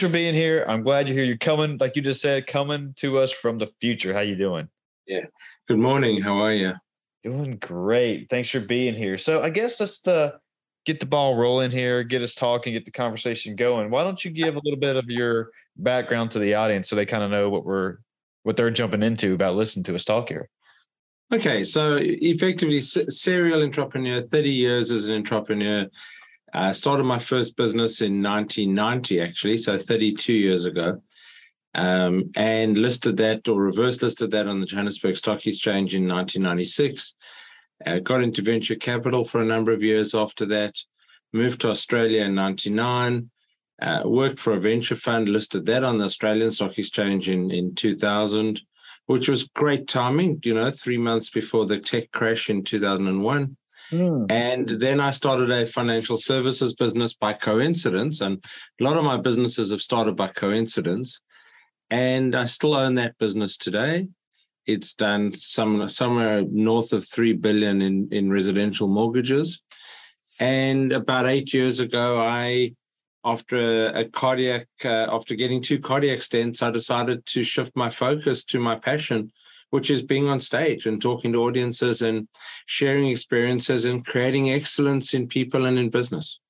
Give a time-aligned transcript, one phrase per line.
[0.00, 0.64] Thanks for being here.
[0.66, 1.26] I'm glad you're here.
[1.26, 4.14] You're coming, like you just said, coming to us from the future.
[4.14, 4.66] How you doing?
[5.06, 5.26] Yeah.
[5.68, 6.22] Good morning.
[6.22, 6.72] How are you?
[7.22, 8.30] Doing great.
[8.30, 9.18] Thanks for being here.
[9.18, 10.38] So I guess let's uh,
[10.86, 13.90] get the ball rolling here, get us talking, get the conversation going.
[13.90, 17.04] Why don't you give a little bit of your background to the audience so they
[17.04, 17.98] kind of know what we're
[18.44, 20.48] what they're jumping into about listening to us talk here?
[21.30, 25.86] Okay, so effectively, serial entrepreneur, 30 years as an entrepreneur.
[26.52, 31.00] I uh, started my first business in 1990, actually, so 32 years ago,
[31.74, 37.14] um, and listed that or reverse listed that on the Johannesburg Stock Exchange in 1996.
[37.86, 40.76] Uh, got into venture capital for a number of years after that.
[41.32, 43.30] Moved to Australia in 99.
[43.80, 47.74] Uh, worked for a venture fund, listed that on the Australian Stock Exchange in, in
[47.74, 48.60] 2000
[49.10, 53.56] which was great timing, you know, three months before the tech crash in 2001.
[53.90, 54.30] Mm.
[54.30, 58.20] And then I started a financial services business by coincidence.
[58.20, 58.42] And
[58.80, 61.20] a lot of my businesses have started by coincidence.
[61.90, 64.08] And I still own that business today.
[64.66, 69.62] It's done some somewhere north of three billion in, in residential mortgages.
[70.38, 72.72] And about eight years ago, I
[73.24, 78.44] after a, cardiac, uh, after getting two cardiac stents, I decided to shift my focus
[78.44, 79.30] to my passion,
[79.70, 82.28] which is being on stage and talking to audiences and
[82.66, 86.40] sharing experiences and creating excellence in people and in business.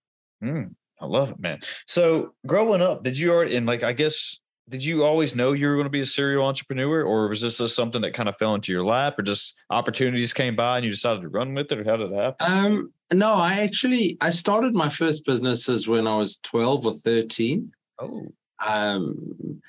[0.43, 1.61] Mm, I love it, man.
[1.87, 5.67] So growing up, did you already, and like, I guess, did you always know you
[5.67, 8.37] were going to be a serial entrepreneur or was this just something that kind of
[8.37, 11.73] fell into your lap or just opportunities came by and you decided to run with
[11.73, 12.37] it or how did it happen?
[12.41, 17.73] Um, no, I actually I started my first businesses when I was 12 or 13.
[17.99, 18.29] Oh.
[18.65, 19.61] Um,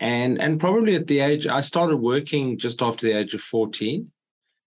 [0.00, 4.10] and and probably at the age I started working just after the age of 14.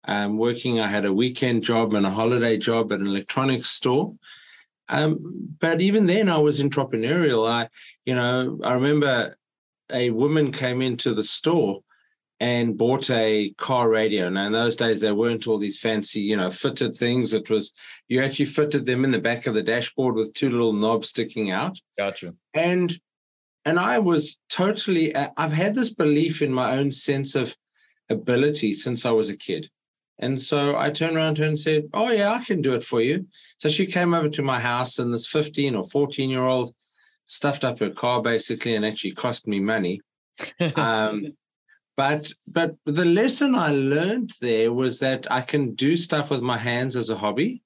[0.05, 4.13] Um, working, I had a weekend job and a holiday job at an electronics store.
[4.89, 7.49] Um, but even then, I was entrepreneurial.
[7.49, 7.69] I,
[8.05, 9.37] you know, I remember
[9.91, 11.81] a woman came into the store
[12.39, 14.27] and bought a car radio.
[14.27, 17.33] Now, in those days, there weren't all these fancy, you know, fitted things.
[17.33, 17.71] It was
[18.09, 21.51] you actually fitted them in the back of the dashboard with two little knobs sticking
[21.51, 21.79] out.
[21.97, 22.33] Gotcha.
[22.53, 22.99] And
[23.65, 25.15] and I was totally.
[25.15, 27.55] I've had this belief in my own sense of
[28.09, 29.69] ability since I was a kid.
[30.19, 32.83] And so I turned around to her and said, Oh, yeah, I can do it
[32.83, 33.27] for you.
[33.57, 36.73] So she came over to my house, and this 15 or 14 year old
[37.25, 40.01] stuffed up her car basically and actually cost me money.
[40.75, 41.27] um,
[41.95, 46.57] but but the lesson I learned there was that I can do stuff with my
[46.57, 47.63] hands as a hobby.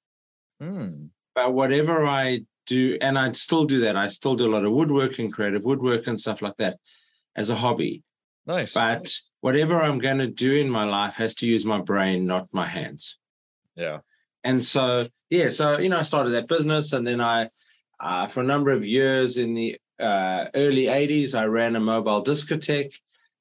[0.61, 1.09] Mm.
[1.33, 3.95] But whatever I do, and I still do that.
[3.95, 6.77] I still do a lot of woodworking, creative woodwork, and stuff like that
[7.35, 8.03] as a hobby.
[8.45, 8.73] Nice.
[8.73, 9.11] But
[9.41, 12.67] whatever I'm going to do in my life has to use my brain, not my
[12.67, 13.17] hands.
[13.75, 13.99] Yeah.
[14.43, 17.49] And so, yeah, so you know, I started that business, and then I,
[17.99, 22.23] uh, for a number of years in the uh, early '80s, I ran a mobile
[22.23, 22.95] discotheque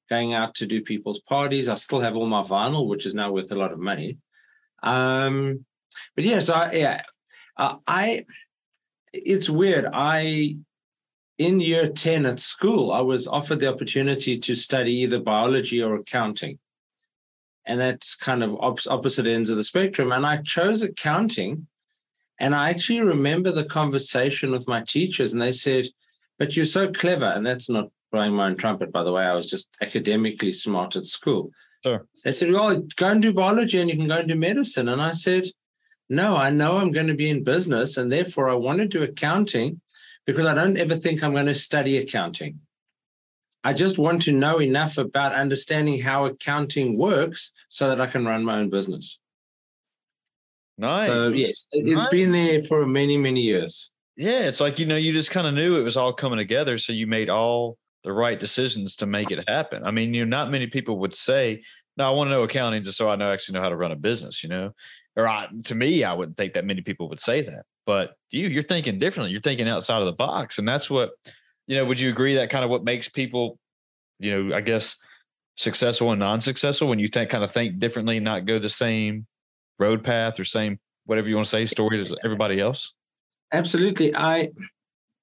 [0.09, 1.69] going out to do people's parties.
[1.69, 4.17] I still have all my vinyl, which is now worth a lot of money.
[4.83, 5.65] Um,
[6.15, 7.01] but yeah, so I, yeah,
[7.55, 8.25] uh, I.
[9.13, 9.85] It's weird.
[9.91, 10.57] I
[11.37, 15.95] in year 10 at school, I was offered the opportunity to study either biology or
[15.95, 16.57] accounting.
[17.65, 20.11] And that's kind of op- opposite ends of the spectrum.
[20.11, 21.67] And I chose accounting.
[22.39, 25.87] And I actually remember the conversation with my teachers, and they said,
[26.39, 27.25] But you're so clever.
[27.25, 29.25] And that's not blowing my own trumpet, by the way.
[29.25, 31.51] I was just academically smart at school.
[31.83, 32.05] Sure.
[32.23, 34.87] They said, Well, go and do biology and you can go and do medicine.
[34.87, 35.45] And I said,
[36.09, 37.97] No, I know I'm going to be in business.
[37.97, 39.81] And therefore, I want to do accounting
[40.25, 42.59] because I don't ever think I'm going to study accounting.
[43.63, 48.25] I just want to know enough about understanding how accounting works so that I can
[48.25, 49.19] run my own business.
[50.77, 51.07] Nice.
[51.07, 52.07] So, yes, it's nice.
[52.07, 53.91] been there for many, many years.
[54.15, 56.77] Yeah, it's like, you know, you just kind of knew it was all coming together.
[56.77, 59.83] So you made all the right decisions to make it happen.
[59.83, 61.63] I mean, you know, not many people would say,
[61.97, 63.91] "No, I want to know accounting just so I know actually know how to run
[63.91, 64.73] a business." You know,
[65.17, 67.65] or I, to me, I wouldn't think that many people would say that.
[67.85, 69.31] But you, you're thinking differently.
[69.31, 71.11] You're thinking outside of the box, and that's what,
[71.65, 71.85] you know.
[71.85, 73.57] Would you agree that kind of what makes people,
[74.19, 74.97] you know, I guess,
[75.55, 79.25] successful and non-successful when you think kind of think differently, not go the same
[79.79, 82.93] road path or same whatever you want to say story as everybody else?
[83.51, 84.13] Absolutely.
[84.15, 84.51] I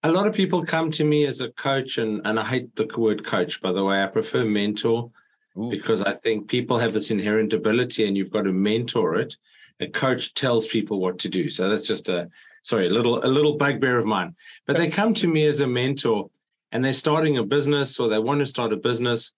[0.02, 2.86] a lot of people come to me as a coach, and, and I hate the
[2.96, 4.02] word coach, by the way.
[4.02, 5.10] I prefer mentor
[5.58, 5.70] Ooh.
[5.70, 9.36] because I think people have this inherent ability and you've got to mentor it.
[9.80, 11.48] A coach tells people what to do.
[11.48, 12.28] So that's just a
[12.62, 14.34] sorry, a little a little bugbear of mine.
[14.66, 16.30] But they come to me as a mentor
[16.72, 19.32] and they're starting a business or they want to start a business.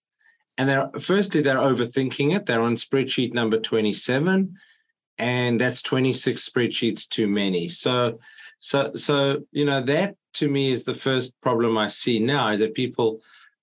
[0.59, 2.47] And they're firstly, they're overthinking it.
[2.47, 4.57] They're on spreadsheet number 27,
[5.19, 7.69] and that's 26 spreadsheets too many.
[7.69, 8.19] So
[8.59, 12.61] so so you know that to me is the first problem I see now is
[12.61, 13.21] that people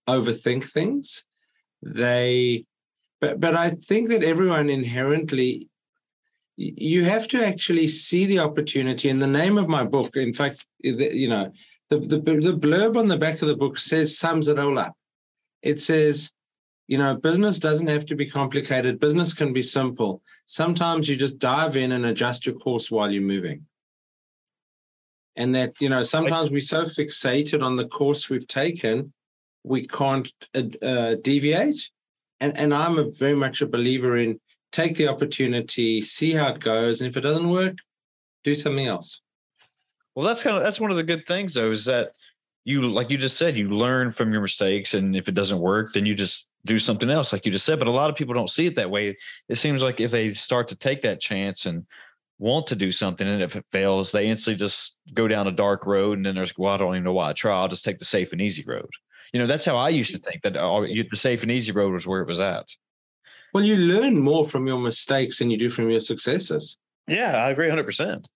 [0.07, 1.23] overthink things.
[1.81, 2.65] They,
[3.19, 5.69] but but I think that everyone inherently,
[6.55, 9.09] you have to actually see the opportunity.
[9.09, 11.51] In the name of my book, in fact, you know,
[11.89, 14.95] the the, the blurb on the back of the book says sums it all up.
[15.61, 16.31] It says
[16.87, 18.99] you know, business doesn't have to be complicated.
[18.99, 20.21] Business can be simple.
[20.45, 23.65] Sometimes you just dive in and adjust your course while you're moving.
[25.35, 29.13] And that, you know, sometimes we're so fixated on the course we've taken,
[29.63, 31.89] we can't uh, uh, deviate.
[32.39, 34.39] And, and I'm a, very much a believer in
[34.73, 36.99] take the opportunity, see how it goes.
[36.99, 37.77] And if it doesn't work,
[38.43, 39.21] do something else.
[40.15, 42.11] Well, that's kind of that's one of the good things though, is that
[42.65, 44.93] you like you just said, you learn from your mistakes.
[44.93, 47.79] And if it doesn't work, then you just do something else, like you just said.
[47.79, 49.15] But a lot of people don't see it that way.
[49.47, 51.85] It seems like if they start to take that chance and
[52.39, 55.85] want to do something, and if it fails, they instantly just go down a dark
[55.85, 57.55] road, and then there's, well, I don't even know why I try.
[57.55, 58.89] I'll just take the safe and easy road.
[59.33, 61.93] You know, that's how I used to think that oh, the safe and easy road
[61.93, 62.67] was where it was at.
[63.53, 66.77] Well, you learn more from your mistakes than you do from your successes.
[67.07, 68.27] Yeah, I agree, hundred percent.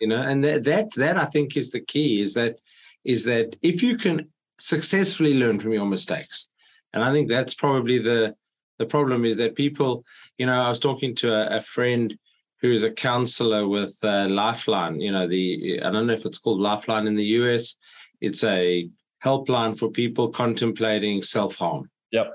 [0.00, 2.20] You know, and that that that I think is the key.
[2.20, 2.58] Is that
[3.04, 4.28] is that if you can
[4.58, 6.48] successfully learn from your mistakes,
[6.92, 8.34] and I think that's probably the
[8.78, 10.04] the problem is that people,
[10.38, 12.16] you know, I was talking to a, a friend
[12.60, 15.00] who's a counselor with uh, Lifeline.
[15.00, 17.76] You know, the I don't know if it's called Lifeline in the US.
[18.20, 18.88] It's a
[19.24, 21.90] helpline for people contemplating self harm.
[22.10, 22.26] Yep,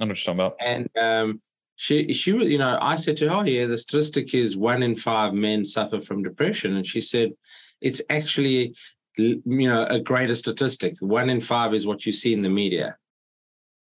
[0.00, 0.56] I know what you're talking about.
[0.60, 1.40] And um,
[1.80, 4.94] she she you know I said to her, oh yeah, the statistic is one in
[4.94, 7.32] five men suffer from depression, and she said
[7.80, 8.74] it's actually
[9.16, 10.94] you know a greater statistic.
[11.00, 12.96] One in five is what you see in the media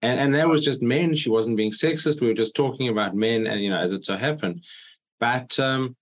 [0.02, 1.14] and and that was just men.
[1.14, 2.20] She wasn't being sexist.
[2.20, 4.64] We were just talking about men, and you know, as it so happened.
[5.20, 5.96] But um,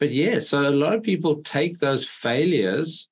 [0.00, 3.08] but yeah, so a lot of people take those failures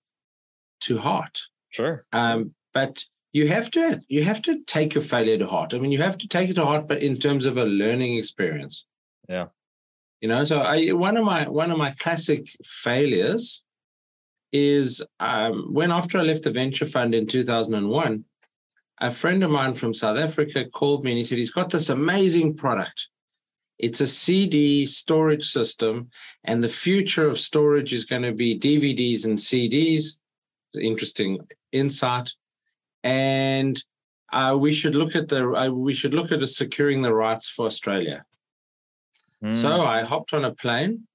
[0.81, 1.41] to heart.
[1.69, 2.05] Sure.
[2.13, 5.75] Um, but you have to you have to take your failure to heart.
[5.75, 8.17] I mean, you have to take it to heart, but in terms of a learning
[8.17, 8.87] experience.
[9.29, 9.49] Yeah.
[10.21, 13.65] You know, so I one of my one of my classic failures
[14.53, 18.25] is um, when after I left the venture fund in 2001,
[19.01, 21.89] a friend of mine from South Africa called me and he said he's got this
[21.89, 23.09] amazing product.
[23.81, 26.09] It's a CD storage system,
[26.45, 30.19] and the future of storage is going to be DVDs and CDs.
[30.81, 31.41] Interesting
[31.73, 32.33] insight.
[33.05, 33.81] And
[34.33, 37.67] uh, we should look at the uh, we should look at securing the rights for
[37.67, 38.25] Australia.
[39.43, 39.55] Mm.
[39.55, 41.07] So I hopped on a plane,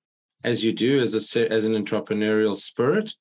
[0.43, 3.13] as you do as a as an entrepreneurial spirit,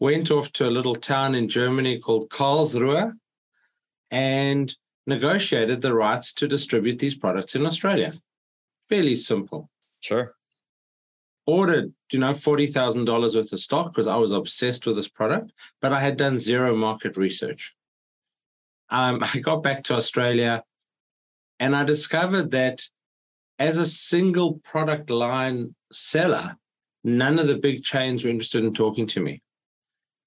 [0.00, 3.12] went off to a little town in Germany called Karlsruhe,
[4.10, 4.76] and
[5.06, 8.12] negotiated the rights to distribute these products in Australia.
[8.86, 9.70] Fairly simple.
[10.00, 10.34] Sure.
[11.46, 15.92] Ordered, you know, $40,000 worth of stock because I was obsessed with this product, but
[15.92, 17.74] I had done zero market research.
[18.90, 20.62] Um, I got back to Australia
[21.60, 22.82] and I discovered that
[23.58, 26.56] as a single product line seller,
[27.02, 29.42] none of the big chains were interested in talking to me.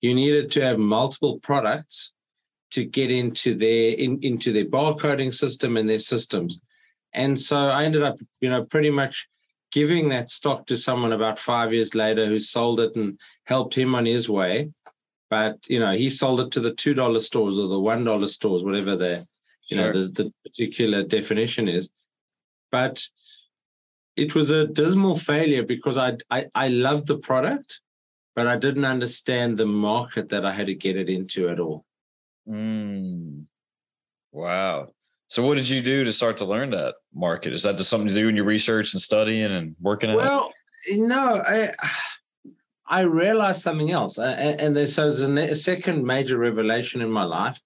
[0.02, 2.12] You needed to have multiple products
[2.72, 6.60] to get into their in, into their barcoding system and their systems.
[7.14, 9.28] And so I ended up, you know, pretty much
[9.72, 13.96] giving that stock to someone about five years later who sold it and helped him
[13.96, 14.72] on his way.
[15.32, 18.28] But you know, he sold it to the two dollar stores or the one dollar
[18.28, 19.26] stores, whatever the
[19.70, 19.94] you sure.
[19.94, 21.90] know the, the particular definition is.
[22.70, 23.02] But
[24.18, 27.80] it was a dismal failure because I, I I loved the product,
[28.36, 31.86] but I didn't understand the market that I had to get it into at all.
[32.46, 33.46] Mm.
[34.34, 34.90] Wow.
[35.30, 37.54] So what did you do to start to learn that market?
[37.54, 40.52] Is that just something to do in your research and studying and working well,
[40.90, 40.98] it?
[40.98, 41.72] Well, no, I
[42.92, 47.60] I realized something else, and there's so there's a second major revelation in my life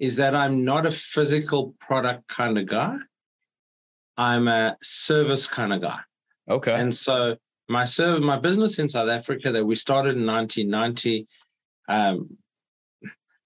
[0.00, 2.96] is that I'm not a physical product kind of guy.
[4.16, 6.00] I'm a service kind of guy.
[6.50, 6.74] Okay.
[6.74, 7.36] And so
[7.68, 11.28] my serve my business in South Africa that we started in 1990
[11.88, 12.36] um,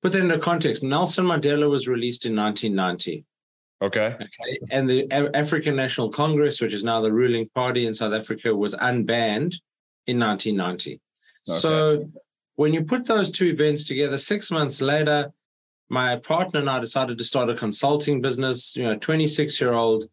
[0.02, 0.82] put that into context.
[0.82, 3.26] Nelson Mandela was released in 1990.
[3.82, 4.14] Okay.
[4.14, 4.58] Okay.
[4.70, 8.74] And the African National Congress, which is now the ruling party in South Africa, was
[8.74, 9.60] unbanned
[10.06, 10.98] in 1990.
[11.48, 11.58] Okay.
[11.58, 12.10] So
[12.56, 15.32] when you put those two events together, six months later,
[15.88, 18.76] my partner and I decided to start a consulting business.
[18.76, 20.04] You know, 26 year old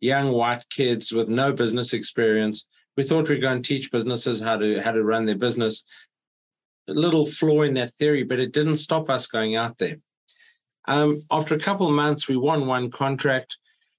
[0.00, 2.66] young white kids with no business experience.
[2.96, 5.84] We thought we'd go and teach businesses how to how to run their business
[6.86, 9.96] little flaw in that theory, but it didn't stop us going out there.
[10.86, 13.56] Um, after a couple of months, we won one contract,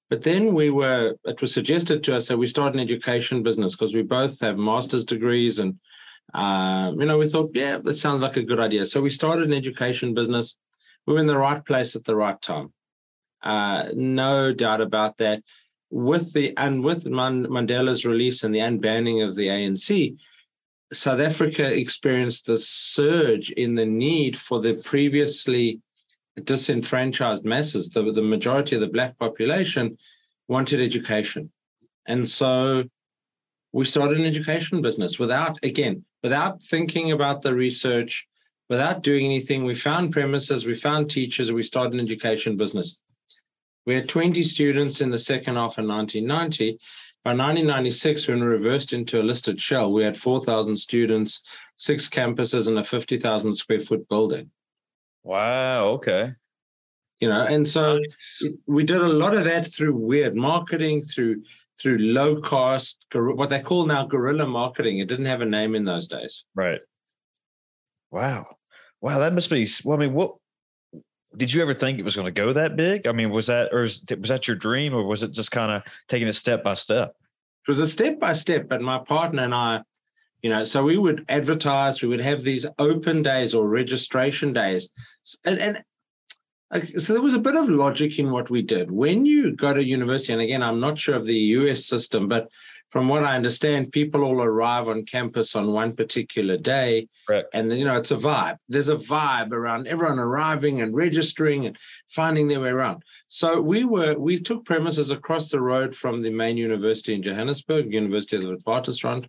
[0.10, 3.74] but then we were, it was suggested to us that we start an education business
[3.74, 5.80] because we both have master's degrees and
[6.34, 8.86] Um, you know, we thought, yeah, that sounds like a good idea.
[8.86, 10.58] So we started an education business.
[11.05, 12.74] We were in the right place at the right time.
[13.44, 15.44] Uh, no doubt about that.
[15.91, 20.17] With the and with Mandela's release and the unbanning of the ANC,
[20.91, 25.79] South Africa experienced the surge in the need for the previously
[26.44, 29.98] disenfranchised masses, the, the majority of the black population,
[30.48, 31.51] wanted education.
[32.08, 32.84] And so
[33.72, 38.27] we started an education business without, again, without thinking about the research,
[38.67, 39.63] without doing anything.
[39.63, 42.98] We found premises, we found teachers, we started an education business.
[43.86, 46.79] We had 20 students in the second half of 1990.
[47.24, 51.44] By 1996, when we reversed into a listed shell, we had 4,000 students,
[51.77, 54.50] six campuses, and a 50,000 square foot building.
[55.24, 55.89] Wow.
[55.89, 56.34] Okay.
[57.20, 58.00] You know, and so
[58.65, 61.44] we did a lot of that through weird marketing, through
[61.82, 65.00] through low cost, what they call now guerrilla marketing.
[65.00, 66.46] It didn't have a name in those days.
[66.55, 66.79] Right.
[68.12, 68.46] Wow.
[69.01, 69.20] Wow.
[69.20, 70.36] That must be, well, I mean, what,
[71.36, 73.08] did you ever think it was going to go that big?
[73.08, 75.72] I mean, was that, or was, was that your dream or was it just kind
[75.72, 77.13] of taking it step by step?
[77.67, 79.82] It was a step by step, but my partner and I,
[80.41, 84.91] you know, so we would advertise, we would have these open days or registration days.
[85.44, 85.84] And, and
[86.98, 88.91] so there was a bit of logic in what we did.
[88.91, 92.50] When you go to university, and again, I'm not sure of the US system, but
[92.96, 97.10] from what I understand, people all arrive on campus on one particular day.
[97.27, 97.50] Correct.
[97.53, 98.58] And you know, it's a vibe.
[98.70, 101.77] There's a vibe around everyone arriving and registering and
[102.10, 103.03] finding their way around.
[103.27, 107.94] So we were we took premises across the road from the main university in Johannesburg,
[107.94, 109.27] University of the Witwatersrand,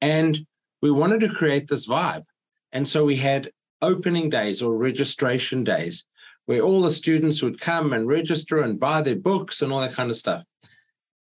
[0.00, 0.38] and
[0.80, 2.24] we wanted to create this vibe.
[2.70, 3.50] And so we had
[3.82, 6.04] opening days or registration days
[6.46, 9.92] where all the students would come and register and buy their books and all that
[9.92, 10.44] kind of stuff.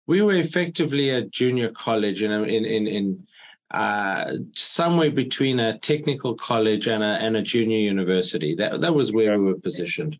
[0.07, 3.26] We were effectively a junior college in in in, in
[3.73, 8.54] uh, somewhere between a technical college and a and a junior university.
[8.54, 10.19] That that was where we were positioned.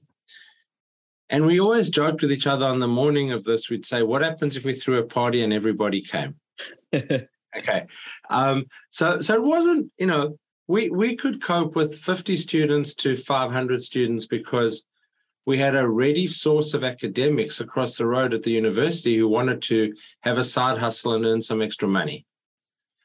[1.29, 3.71] And we always joked with each other on the morning of this.
[3.71, 6.37] We'd say, "What happens if we threw a party and everybody came?"
[6.95, 7.87] okay,
[8.31, 10.39] um, so so it wasn't you know
[10.69, 14.85] we we could cope with 50 students to 500 students because
[15.45, 19.61] we had a ready source of academics across the road at the university who wanted
[19.63, 22.25] to have a side hustle and earn some extra money.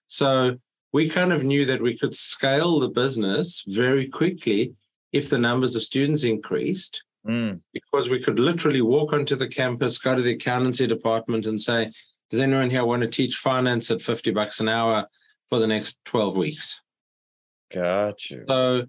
[0.05, 0.57] So
[0.93, 4.73] we kind of knew that we could scale the business very quickly
[5.11, 7.59] if the numbers of students increased, mm.
[7.73, 11.91] because we could literally walk onto the campus, go to the accountancy department, and say,
[12.29, 15.07] Does anyone here want to teach finance at 50 bucks an hour
[15.49, 16.81] for the next 12 weeks?
[17.73, 18.43] Gotcha.
[18.47, 18.85] So,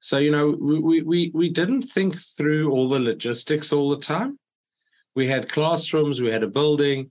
[0.00, 4.38] so you know, we we we didn't think through all the logistics all the time.
[5.14, 7.10] We had classrooms, we had a building,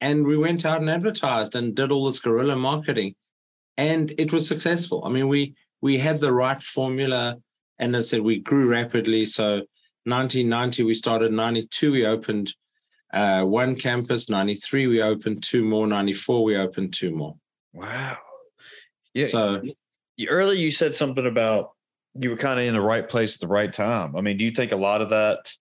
[0.00, 3.14] and we went out and advertised and did all this guerrilla marketing,
[3.76, 5.02] and it was successful.
[5.04, 7.36] I mean, we we had the right formula,
[7.78, 9.26] and as I said, we grew rapidly.
[9.26, 9.62] So,
[10.04, 12.54] 1990 we started, 92 we opened
[13.12, 17.36] uh, one campus, 93 we opened two more, 94 we opened two more.
[17.72, 18.18] Wow.
[19.14, 19.26] Yeah.
[19.26, 19.62] So
[20.26, 21.72] earlier you said something about
[22.20, 24.16] you were kind of in the right place at the right time.
[24.16, 25.52] I mean, do you think a lot of that,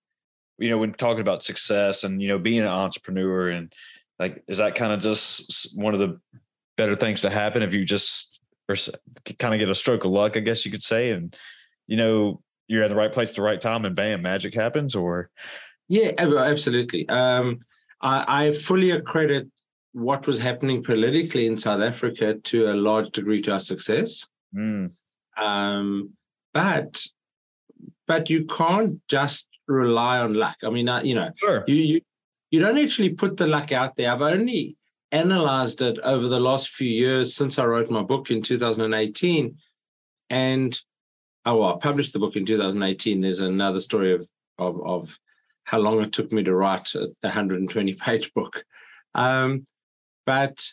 [0.58, 3.72] you know, when talking about success and you know being an entrepreneur and
[4.20, 6.20] like, is that kind of just one of the
[6.76, 8.76] better things to happen if you just or
[9.40, 11.36] kind of get a stroke of luck, I guess you could say, and
[11.86, 14.96] you know you're at the right place at the right time, and bam, magic happens,
[14.96, 15.30] or
[15.88, 17.08] yeah, absolutely.
[17.08, 17.60] Um,
[18.02, 19.48] I, I fully accredit
[19.94, 24.28] what was happening politically in South Africa to a large degree to our success.
[24.56, 24.92] Mm.
[25.38, 26.14] Um,
[26.54, 27.06] but
[28.08, 30.58] but you can't just rely on luck.
[30.64, 31.64] I mean, uh, you know, sure.
[31.68, 32.02] you you
[32.52, 34.12] you don't actually put the luck out there.
[34.12, 34.78] I've only
[35.12, 39.58] analyzed it over the last few years since I wrote my book in 2018,
[40.30, 40.80] and
[41.46, 43.22] oh, well, I published the book in 2018.
[43.22, 44.28] There's another story of
[44.58, 45.20] of of
[45.66, 48.64] how long it took me to write a 120 page book.
[49.14, 49.66] Um,
[50.26, 50.66] but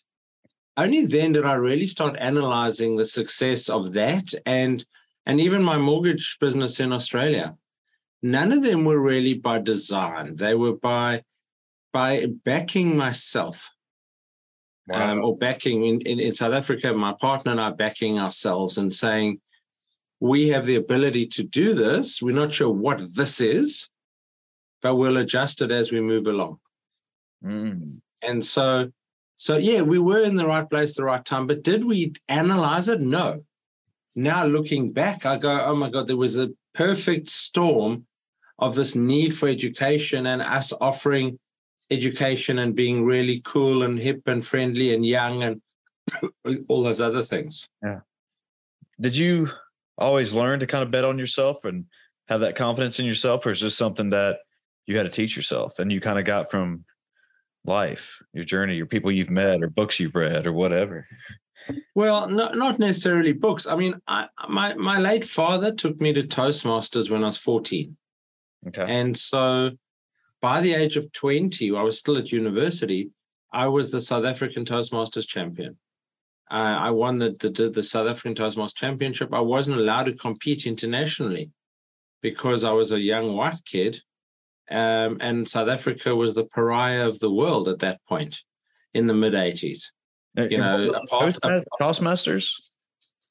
[0.76, 4.84] only then did I really start analyzing the success of that and
[5.26, 7.56] and even my mortgage business in Australia.
[8.22, 10.36] None of them were really by design.
[10.36, 11.22] They were by
[11.92, 13.70] by backing myself.
[14.86, 15.12] Wow.
[15.12, 18.94] Um, or backing in, in, in South Africa, my partner and I backing ourselves and
[18.94, 19.40] saying,
[20.20, 22.20] we have the ability to do this.
[22.20, 23.88] We're not sure what this is,
[24.82, 26.58] but we'll adjust it as we move along.
[27.42, 28.00] Mm.
[28.20, 28.92] And so
[29.36, 31.46] so yeah, we were in the right place, the right time.
[31.46, 33.00] But did we analyze it?
[33.00, 33.44] No.
[34.14, 38.06] Now looking back, I go, oh my God, there was a perfect storm
[38.58, 41.38] of this need for education and us offering
[41.90, 45.60] education and being really cool and hip and friendly and young and
[46.68, 47.68] all those other things.
[47.82, 48.00] Yeah.
[49.00, 49.50] Did you
[49.98, 51.86] always learn to kind of bet on yourself and
[52.28, 54.38] have that confidence in yourself, or is this something that
[54.86, 56.84] you had to teach yourself and you kind of got from
[57.64, 61.06] life, your journey, your people you've met, or books you've read, or whatever?
[61.94, 63.66] Well, no, not necessarily books.
[63.66, 67.96] I mean, I, my my late father took me to Toastmasters when I was fourteen,
[68.68, 68.84] Okay.
[68.86, 69.70] and so
[70.42, 73.10] by the age of twenty, I was still at university.
[73.52, 75.78] I was the South African Toastmasters champion.
[76.50, 79.32] Uh, I won the, the the South African Toastmasters championship.
[79.32, 81.50] I wasn't allowed to compete internationally
[82.20, 84.02] because I was a young white kid,
[84.70, 88.40] um, and South Africa was the pariah of the world at that point
[88.92, 89.92] in the mid eighties.
[90.36, 91.64] You know, apart- Toastmasters?
[91.80, 92.50] Toastmasters?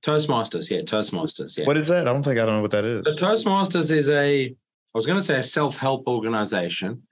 [0.05, 1.65] Toastmasters, yeah, Toastmasters, yeah.
[1.65, 2.07] What is that?
[2.07, 3.03] I don't think I don't know what that is.
[3.05, 4.53] The Toastmasters is a, I
[4.93, 7.03] was going to say a self-help organization,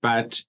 [0.00, 0.40] but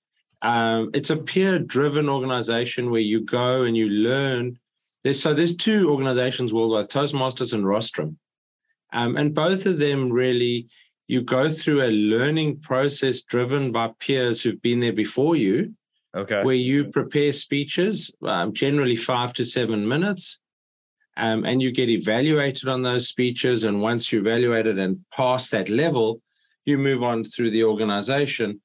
[0.44, 4.60] um, it's a peer-driven organization where you go and you learn.
[5.04, 8.18] There's so there's two organizations worldwide, Toastmasters and Rostrum,
[8.94, 10.68] um, and both of them really
[11.08, 15.74] you go through a learning process driven by peers who've been there before you,
[16.16, 16.44] Okay.
[16.44, 20.40] where you prepare speeches, um, generally five to seven minutes,
[21.16, 23.64] um, and you get evaluated on those speeches.
[23.64, 26.22] And once you're evaluated and pass that level,
[26.66, 28.62] you move on through the organization,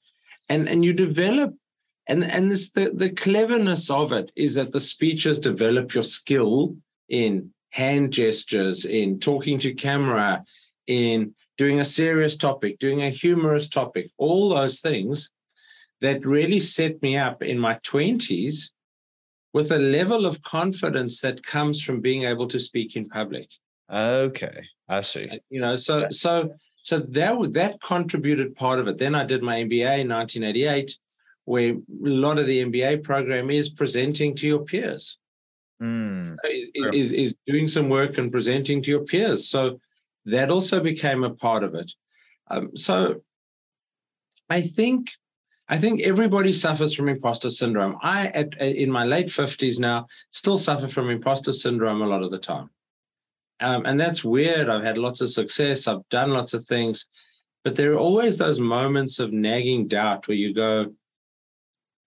[0.49, 1.55] and and you develop.
[2.09, 6.77] And and this the, the cleverness of it is that the speeches develop your skill
[7.09, 10.45] in hand gestures, in talking to camera,
[10.87, 15.31] in doing a serious topic, doing a humorous topic, all those things
[16.01, 18.71] that really set me up in my 20s
[19.53, 23.49] with a level of confidence that comes from being able to speak in public.
[23.91, 24.65] Okay.
[24.89, 25.41] I see.
[25.49, 28.99] you know so so so that that contributed part of it.
[28.99, 30.99] Then i did my mba in 1988
[31.45, 35.19] where a lot of the mba program is presenting to your peers.
[35.83, 39.49] Mm, is, is, is doing some work and presenting to your peers.
[39.49, 39.81] So
[40.27, 41.93] that also became a part of it.
[42.51, 43.23] Um, so
[44.51, 45.11] i think
[45.69, 47.97] i think everybody suffers from imposter syndrome.
[48.03, 52.31] I at, in my late 50s now still suffer from imposter syndrome a lot of
[52.31, 52.69] the time.
[53.61, 54.69] Um, and that's weird.
[54.69, 55.87] I've had lots of success.
[55.87, 57.07] I've done lots of things.
[57.63, 60.93] But there are always those moments of nagging doubt where you go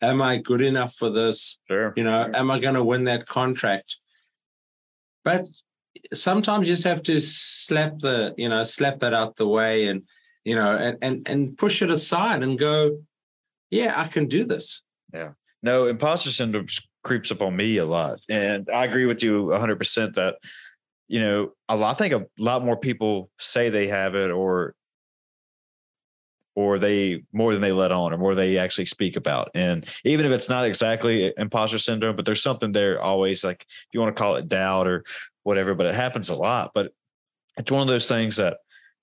[0.01, 1.59] am i good enough for this?
[1.67, 1.93] Sure.
[1.95, 3.97] you know am i going to win that contract?
[5.23, 5.45] But
[6.13, 10.03] sometimes you just have to slap the you know slap that out the way and
[10.43, 12.97] you know and and, and push it aside and go
[13.69, 14.81] yeah i can do this
[15.13, 15.31] Yeah.
[15.63, 16.67] No, imposter syndrome
[17.03, 18.19] creeps up on me a lot.
[18.29, 20.35] And I agree with you 100% that,
[21.07, 24.75] you know, a lot, I think a lot more people say they have it or,
[26.55, 29.49] or they more than they let on or more they actually speak about.
[29.55, 33.87] And even if it's not exactly imposter syndrome, but there's something there always like, if
[33.91, 35.03] you want to call it doubt or
[35.45, 36.71] whatever, but it happens a lot.
[36.73, 36.91] But
[37.57, 38.57] it's one of those things that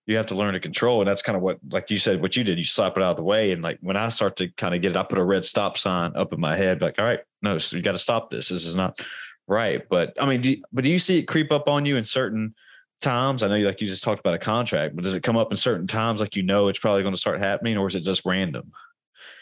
[0.07, 1.01] you have to learn to control.
[1.01, 3.13] And that's kind of what, like you said, what you did, you slap it out
[3.13, 3.53] of the way.
[3.53, 5.79] And like when I start to kind of get it, I put a red stop
[5.79, 8.49] sign up in my head, like, all right, no, so you got to stop this.
[8.49, 9.01] This is not
[9.47, 9.83] right.
[9.89, 12.05] But I mean, do you, but do you see it creep up on you in
[12.05, 12.55] certain
[13.01, 13.45] times?
[13.45, 15.57] I know, like you just talked about a contract, but does it come up in
[15.57, 18.25] certain times, like you know it's probably going to start happening, or is it just
[18.25, 18.73] random?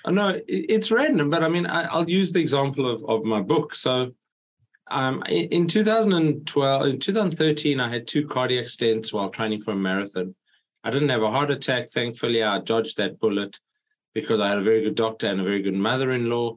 [0.05, 3.43] Uh, no, it's random but i mean I, i'll use the example of, of my
[3.43, 4.13] book so
[4.91, 9.77] um, in, in 2012 in 2013 i had two cardiac stents while training for a
[9.77, 10.35] marathon
[10.85, 13.59] i didn't have a heart attack thankfully i dodged that bullet
[14.15, 16.57] because i had a very good doctor and a very good mother-in-law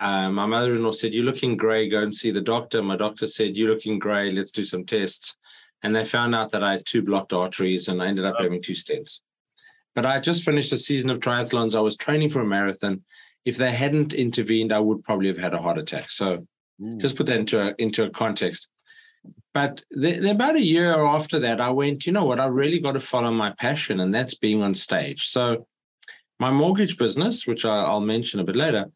[0.00, 3.56] uh, my mother-in-law said you're looking gray go and see the doctor my doctor said
[3.56, 5.36] you're looking gray let's do some tests
[5.82, 8.42] and they found out that i had two blocked arteries and i ended up Oh.
[8.42, 9.20] having two stents
[9.94, 11.76] but I just finished a season of triathlons.
[11.76, 13.04] I was training for a marathon.
[13.44, 16.10] If they hadn't intervened, I would probably have had a heart attack.
[16.10, 16.46] So
[16.98, 17.16] just mm.
[17.18, 18.68] put that into a, into a context.
[19.52, 22.40] But the, the- about a year after that, I went, you know what?
[22.40, 25.28] I really got to follow my passion, and that's being on stage.
[25.28, 25.66] So
[26.38, 28.86] my mortgage business, which I, I'll mention a bit later,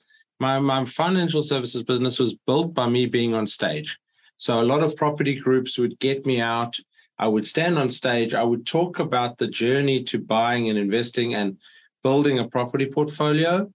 [0.40, 3.98] my, my financial services business was built by me being on stage.
[4.36, 6.76] So a lot of property groups would get me out.
[7.18, 8.34] I would stand on stage.
[8.34, 11.58] I would talk about the journey to buying and investing and
[12.04, 13.72] building a property portfolio.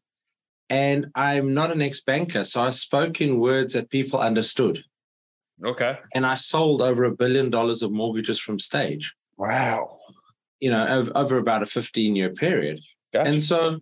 [0.74, 2.44] And I'm not an ex banker.
[2.44, 4.84] So I spoke in words that people understood.
[5.64, 6.00] Okay.
[6.16, 10.00] And I sold over a billion dollars of mortgages from stage, Wow.
[10.60, 12.80] you know, over, over about a 15 year period.
[13.14, 13.30] Gotcha.
[13.30, 13.82] And so,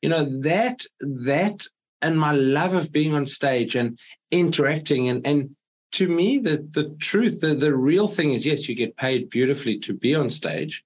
[0.00, 1.66] you know, that, that,
[2.02, 3.98] and my love of being on stage and
[4.30, 5.50] interacting and, and,
[5.90, 9.78] to me, the the truth, the, the real thing is yes, you get paid beautifully
[9.78, 10.84] to be on stage,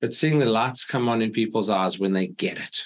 [0.00, 2.84] but seeing the lights come on in people's eyes when they get it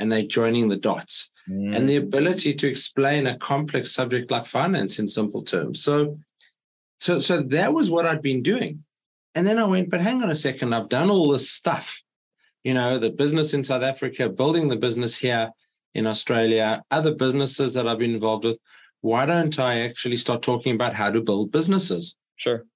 [0.00, 4.46] and they're joining the dots Mm, and the ability to explain a complex subject like
[4.46, 5.82] finance in simple terms.
[5.82, 6.18] So
[7.00, 8.84] So, so that was what I'd been doing.
[9.34, 12.02] And then I went, but hang on a second, I've done all this stuff,
[12.62, 15.50] you know, the business in South Africa, building the business here
[15.94, 18.58] in Australia, other businesses that I've been involved with.
[19.00, 22.16] Why don't I actually start talking about how to build businesses?
[22.36, 22.66] Sure.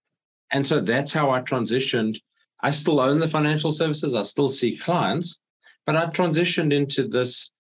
[0.51, 2.17] And so that's how I transitioned.
[2.63, 5.39] I still own the financial services, I still see clients,
[5.87, 7.51] but I transitioned into this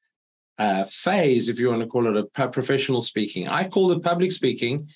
[0.59, 3.49] uh, phase, if you want to call it a professional speaking.
[3.49, 4.89] I call it public speaking,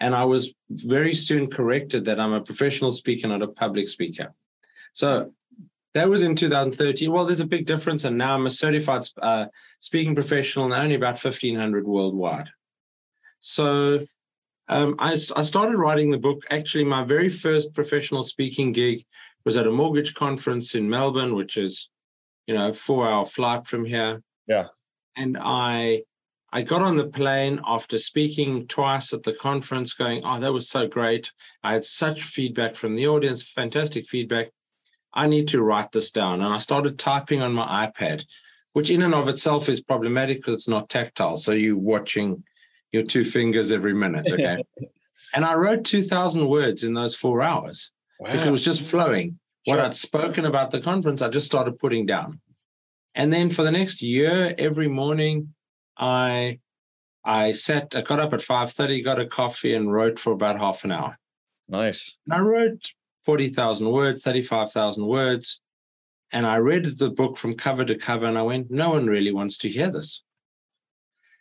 [0.00, 4.34] and I was very soon corrected that I'm a professional speaker, not a public speaker.
[4.92, 5.32] So
[5.94, 7.10] that was in 2013.
[7.10, 9.46] Well, there's a big difference, and now I'm a certified uh,
[9.80, 12.50] speaking professional, and only about 1,500 worldwide.
[13.40, 14.06] So
[14.68, 16.42] um, I, I started writing the book.
[16.50, 19.04] Actually, my very first professional speaking gig
[19.44, 21.90] was at a mortgage conference in Melbourne, which is,
[22.46, 24.22] you know, four-hour flight from here.
[24.46, 24.68] Yeah
[25.16, 26.02] and I
[26.52, 30.68] I got on the plane after speaking twice at the conference, going, Oh, that was
[30.68, 31.32] so great.
[31.64, 34.50] I had such feedback from the audience, fantastic feedback.
[35.12, 36.42] I need to write this down.
[36.42, 38.24] And I started typing on my iPad,
[38.72, 41.36] which in and of itself is problematic because it's not tactile.
[41.36, 42.44] So you're watching
[42.92, 44.30] your two fingers every minute.
[44.30, 44.62] Okay.
[45.34, 48.30] and I wrote 2,000 words in those four hours wow.
[48.30, 49.40] because it was just flowing.
[49.66, 49.76] Sure.
[49.76, 52.40] What I'd spoken about the conference, I just started putting down.
[53.14, 55.54] And then for the next year, every morning,
[55.96, 56.58] I
[57.24, 60.84] I sat, I got up at 5:30, got a coffee, and wrote for about half
[60.84, 61.18] an hour.
[61.68, 62.16] Nice.
[62.26, 62.92] And I wrote
[63.24, 65.60] 40,000 words, 35,000 words.
[66.32, 69.32] And I read the book from cover to cover, and I went, no one really
[69.32, 70.22] wants to hear this.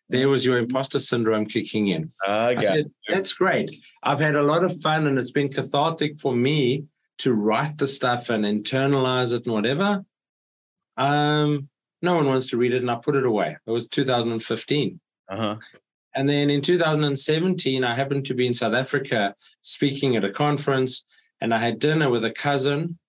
[0.07, 2.11] There was your imposter syndrome kicking in.
[2.27, 3.75] I, I said, that's great.
[4.03, 6.85] I've had a lot of fun, and it's been cathartic for me
[7.23, 10.03] to write the stuff and internalize it and whatever.
[10.97, 11.69] Um,
[12.01, 13.55] no one wants to read it, and I put it away.
[13.65, 14.99] It was 2015.
[15.29, 15.55] Uh-huh.
[16.15, 21.05] And then in 2017, I happened to be in South Africa speaking at a conference,
[21.39, 22.99] and I had dinner with a cousin,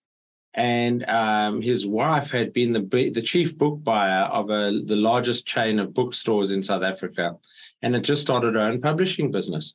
[0.54, 5.44] and um, his wife had been the the chief book buyer of a, the largest
[5.44, 7.36] chain of bookstores in South Africa,
[7.82, 9.74] and had just started her own publishing business.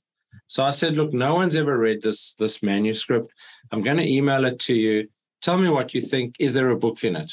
[0.49, 3.31] So I said, "Look, no one's ever read this this manuscript.
[3.71, 5.07] I'm going to email it to you.
[5.41, 6.35] Tell me what you think.
[6.39, 7.31] Is there a book in it?"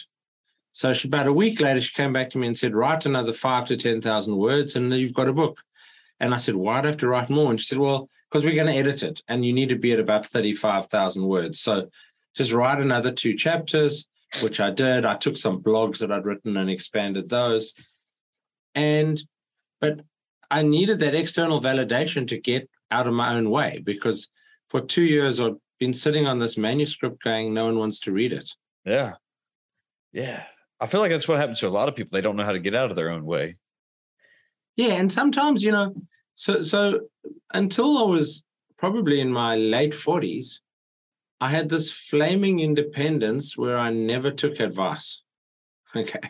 [0.77, 3.33] So she, about a week later, she came back to me and said, write another
[3.33, 5.63] five to 10,000 words and you've got a book.
[6.21, 7.49] And I said, why do I have to write more?
[7.49, 9.93] And she said, well, because we're going to edit it and you need to be
[9.93, 11.61] at about 35,000 words.
[11.61, 11.89] So
[12.35, 14.07] just write another two chapters,
[14.43, 15.07] which I did.
[15.07, 17.73] I took some blogs that I'd written and expanded those.
[18.75, 19.19] And,
[19.81, 20.03] but
[20.51, 24.29] I needed that external validation to get out of my own way because
[24.69, 28.33] for two years I've been sitting on this manuscript going, no one wants to read
[28.33, 28.51] it.
[28.85, 29.15] Yeah.
[30.13, 30.45] Yeah.
[30.81, 32.11] I feel like that's what happens to a lot of people.
[32.13, 33.57] They don't know how to get out of their own way.
[34.77, 35.95] Yeah, and sometimes you know,
[36.35, 37.09] so so
[37.55, 38.45] until I was
[38.77, 40.61] probably in my late forties,
[41.41, 45.23] I had this flaming independence where I never took advice.
[45.95, 46.21] Okay.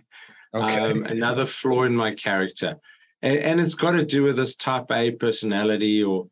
[0.54, 0.78] Okay.
[0.78, 2.76] Um, another flaw in my character.
[3.20, 6.28] And, and, it's got to do with this type A personality or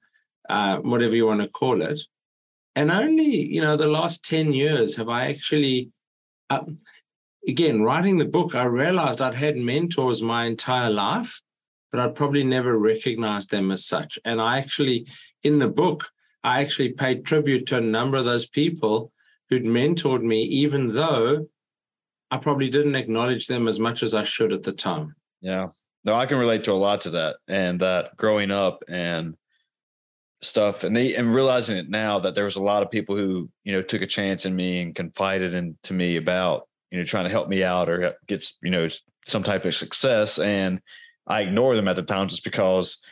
[0.48, 2.00] uh, whatever you want to call it.
[2.76, 5.90] And only, you know, the last 10 years have I actually,
[6.50, 6.64] uh,
[7.46, 11.40] again, writing the book, I realized I'd had mentors my entire life,
[11.92, 14.18] but I'd probably never recognized them as such.
[14.24, 15.06] And I actually,
[15.44, 16.04] in the book,
[16.42, 19.12] I actually paid tribute to a number of those people
[19.48, 21.46] who'd mentored me, even though
[22.30, 25.14] I probably didn't acknowledge them as much as I should at the time.
[25.40, 25.68] Yeah.
[26.04, 29.36] No, I can relate to a lot to that and that growing up and
[30.44, 33.48] stuff and they and realizing it now that there was a lot of people who
[33.64, 37.04] you know took a chance in me and confided in to me about you know,
[37.04, 38.86] trying to help me out or get you know,
[39.26, 40.38] some type of success.
[40.38, 40.80] And
[41.26, 43.02] I ignore them at the time just because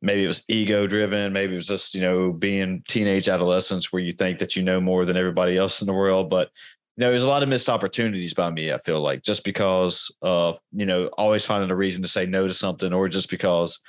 [0.00, 1.32] maybe it was ego driven.
[1.32, 4.80] Maybe it was just, you know, being teenage adolescence where you think that you know
[4.80, 6.30] more than everybody else in the world.
[6.30, 6.50] But,
[6.96, 10.14] you know, there's a lot of missed opportunities by me, I feel like, just because
[10.22, 13.80] of, you know, always finding a reason to say no to something or just because,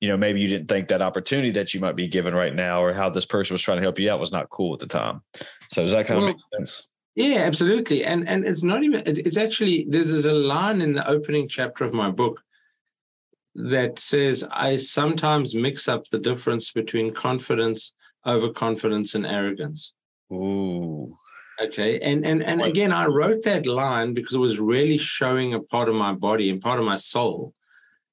[0.00, 2.82] you know, maybe you didn't think that opportunity that you might be given right now
[2.82, 4.86] or how this person was trying to help you out was not cool at the
[4.86, 5.22] time.
[5.70, 6.86] So does that kind well, of make sense?
[7.14, 8.04] Yeah, absolutely.
[8.04, 11.92] And and it's not even it's actually there's a line in the opening chapter of
[11.92, 12.42] my book
[13.54, 17.92] that says I sometimes mix up the difference between confidence,
[18.26, 19.92] overconfidence, and arrogance.
[20.32, 21.16] Ooh.
[21.60, 22.00] Okay.
[22.00, 25.90] And and and again, I wrote that line because it was really showing a part
[25.90, 27.52] of my body and part of my soul,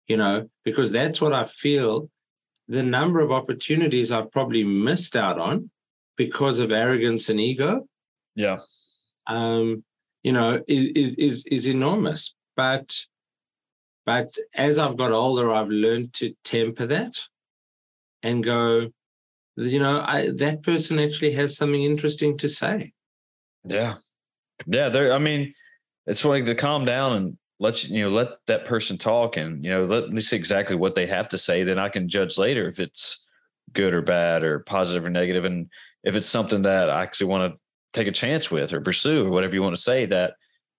[0.08, 2.10] you know, because that's what I feel
[2.68, 5.70] the number of opportunities I've probably missed out on
[6.18, 7.88] because of arrogance and ego.
[8.36, 8.60] Yeah
[9.28, 9.84] um,
[10.24, 12.34] you know, is, is is enormous.
[12.56, 12.98] But
[14.06, 17.20] but as I've got older, I've learned to temper that
[18.24, 18.88] and go,
[19.58, 22.94] you know, I, that person actually has something interesting to say.
[23.66, 23.96] Yeah.
[24.66, 24.90] Yeah.
[24.90, 25.54] There, I mean,
[26.08, 29.72] it's like to calm down and let you, know, let that person talk and, you
[29.72, 31.64] know, let me see exactly what they have to say.
[31.64, 33.26] Then I can judge later if it's
[33.74, 35.46] good or bad or positive or.
[35.46, 35.70] And
[36.04, 37.62] if it's something that I actually want to
[37.94, 40.36] take a chance with or pursue or whatever you want to say that,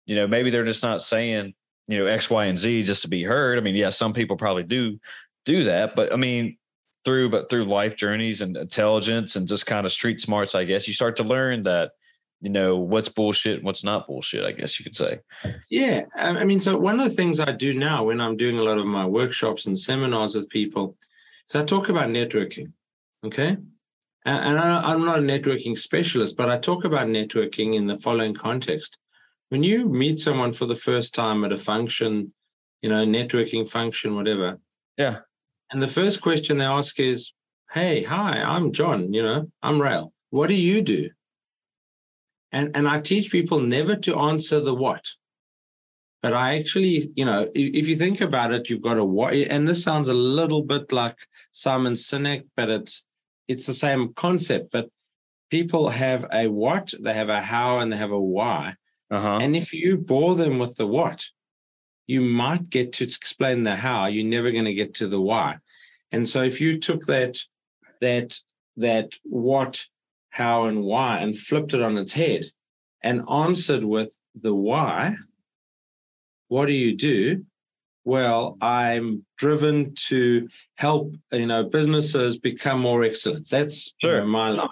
[0.06, 1.54] you know, maybe they're just not saying,
[1.88, 3.58] you know, X, Y, and Z just to be heard.
[3.58, 4.98] I mean, yeah, some people probably do
[5.44, 6.58] do that, but I mean,
[7.04, 10.86] through but through life journeys and intelligence and just kind of street smarts, I guess
[10.86, 11.92] you start to learn that
[12.40, 14.44] you know what's bullshit and what's not bullshit.
[14.44, 15.20] I guess you could say.
[15.70, 18.62] Yeah, I mean, so one of the things I do now when I'm doing a
[18.62, 20.96] lot of my workshops and seminars with people,
[21.48, 22.72] so I talk about networking.
[23.24, 23.56] Okay,
[24.24, 28.98] and I'm not a networking specialist, but I talk about networking in the following context.
[29.48, 32.32] When you meet someone for the first time at a function,
[32.82, 34.58] you know, networking function, whatever.
[34.96, 35.18] Yeah.
[35.72, 37.32] And the first question they ask is,
[37.72, 40.12] Hey, hi, I'm John, you know, I'm Rail.
[40.30, 41.10] What do you do?
[42.52, 45.06] And and I teach people never to answer the what.
[46.20, 49.68] But I actually, you know, if you think about it, you've got a what, and
[49.68, 51.16] this sounds a little bit like
[51.52, 53.04] Simon Sinek, but it's
[53.46, 54.72] it's the same concept.
[54.72, 54.88] But
[55.50, 58.74] people have a what, they have a how, and they have a why.
[59.10, 59.38] Uh-huh.
[59.40, 61.24] And if you bore them with the what,
[62.06, 64.06] you might get to explain the how.
[64.06, 65.58] You're never going to get to the why.
[66.10, 67.38] And so if you took that
[68.00, 68.38] that
[68.76, 69.84] that what,
[70.38, 72.46] how, and why and flipped it on its head
[73.02, 75.16] and answered with the why,
[76.48, 77.44] what do you do?
[78.04, 83.50] Well, I'm driven to help you know businesses become more excellent.
[83.50, 84.14] That's sure.
[84.14, 84.68] you know, my line.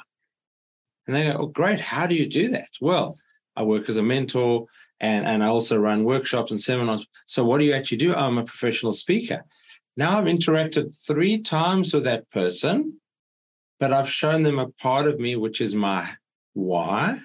[1.06, 1.80] And they go, oh, great.
[1.80, 2.70] How do you do that?
[2.80, 3.18] Well,
[3.54, 4.66] I work as a mentor
[5.00, 7.06] and, and I also run workshops and seminars.
[7.26, 8.14] So, what do you actually do?
[8.14, 9.44] I'm a professional speaker.
[9.96, 13.00] Now I've interacted three times with that person,
[13.78, 16.10] but I've shown them a part of me, which is my
[16.54, 17.18] why,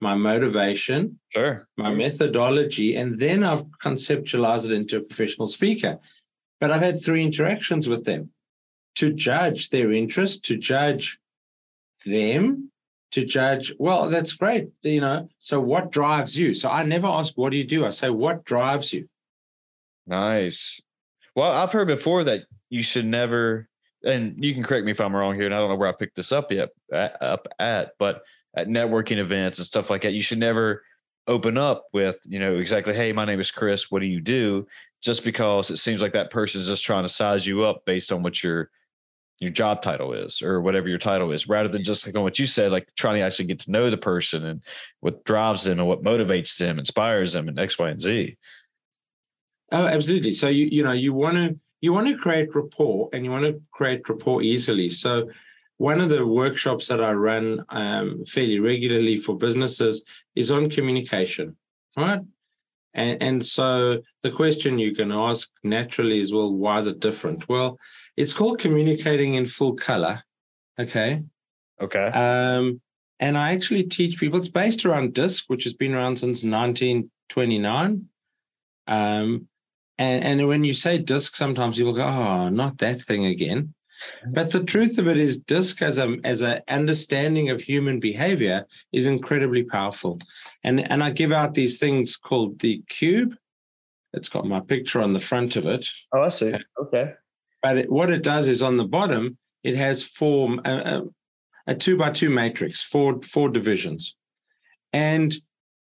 [0.00, 1.66] my motivation, sure.
[1.76, 5.98] my methodology, and then I've conceptualized it into a professional speaker.
[6.60, 8.30] But I've had three interactions with them
[8.96, 11.20] to judge their interest, to judge
[12.04, 12.70] them,
[13.12, 14.68] to judge, well, that's great.
[14.82, 16.54] You know, so what drives you?
[16.54, 17.86] So I never ask, what do you do?
[17.86, 19.08] I say, what drives you?
[20.06, 20.80] Nice.
[21.34, 23.68] Well, I've heard before that you should never,
[24.04, 25.92] and you can correct me if I'm wrong here, and I don't know where I
[25.92, 28.22] picked this up yet, up at, but
[28.56, 30.82] at networking events and stuff like that, you should never
[31.26, 33.90] open up with, you know, exactly, hey, my name is Chris.
[33.90, 34.66] What do you do?
[35.02, 38.12] Just because it seems like that person is just trying to size you up based
[38.12, 38.70] on what you're
[39.40, 42.38] your job title is or whatever your title is rather than just like on what
[42.38, 44.62] you said like trying to actually get to know the person and
[45.00, 48.36] what drives them and what motivates them inspires them and x y and z
[49.70, 53.24] oh absolutely so you you know you want to you want to create rapport and
[53.24, 55.28] you want to create rapport easily so
[55.76, 61.56] one of the workshops that i run um, fairly regularly for businesses is on communication
[61.96, 62.20] right
[62.94, 67.48] and and so the question you can ask naturally is well why is it different
[67.48, 67.78] well
[68.18, 70.24] it's called Communicating in Full Color.
[70.76, 71.22] Okay.
[71.80, 72.06] Okay.
[72.06, 72.80] Um,
[73.20, 78.08] and I actually teach people, it's based around DISC, which has been around since 1929.
[78.88, 79.47] Um,
[79.98, 83.74] and, and when you say DISC, sometimes people go, oh, not that thing again.
[84.22, 84.32] Mm-hmm.
[84.32, 88.66] But the truth of it is, DISC as a as an understanding of human behavior
[88.92, 90.20] is incredibly powerful.
[90.62, 93.34] And and I give out these things called the cube.
[94.12, 95.86] It's got my picture on the front of it.
[96.12, 96.54] Oh, I see.
[96.80, 97.12] Okay.
[97.62, 101.02] But it, what it does is on the bottom, it has four a,
[101.66, 104.14] a two by two matrix, four four divisions,
[104.92, 105.34] and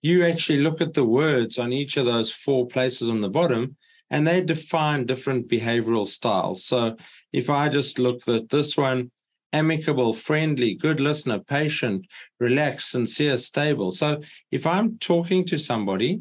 [0.02, 3.76] you actually look at the words on each of those four places on the bottom,
[4.10, 6.64] and they define different behavioral styles.
[6.64, 6.96] So
[7.32, 9.10] if I just look at this one,
[9.52, 12.06] amicable, friendly, good listener, patient,
[12.40, 13.90] relaxed, sincere, stable.
[13.90, 16.20] So if I'm talking to somebody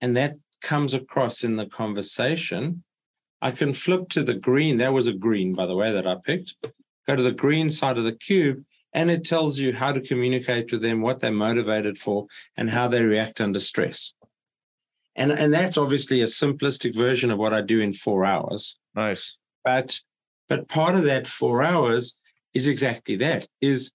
[0.00, 2.82] and that comes across in the conversation,
[3.40, 4.78] I can flip to the green.
[4.78, 6.54] That was a green, by the way, that I picked.
[7.06, 10.72] Go to the green side of the cube, and it tells you how to communicate
[10.72, 14.12] with them, what they're motivated for, and how they react under stress.
[15.16, 18.78] And, and that's obviously a simplistic version of what I do in four hours.
[18.94, 19.36] Nice.
[19.64, 19.98] But
[20.48, 22.16] but part of that four hours
[22.54, 23.90] is exactly that, is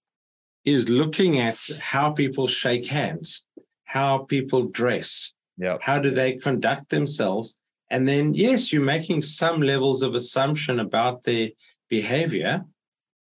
[0.64, 3.42] is looking at how people shake hands,
[3.84, 7.56] how people dress, yeah, how do they conduct themselves
[7.92, 11.50] and then, yes, you're making some levels of assumption about their
[11.90, 12.64] behavior,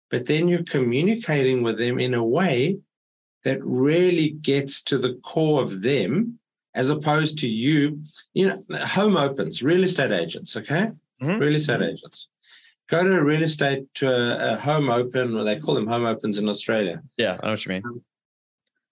[0.10, 2.78] but then you're communicating with them in a way
[3.44, 6.40] that really gets to the core of them
[6.74, 8.02] as opposed to you.
[8.34, 10.92] You know, home opens, real estate agents, okay?
[11.22, 11.40] Mm-hmm.
[11.40, 12.28] Real estate agents
[12.92, 16.06] go to a real estate to a, a home open, or they call them home
[16.06, 17.02] opens in Australia.
[17.18, 18.04] Yeah, I know what you mean.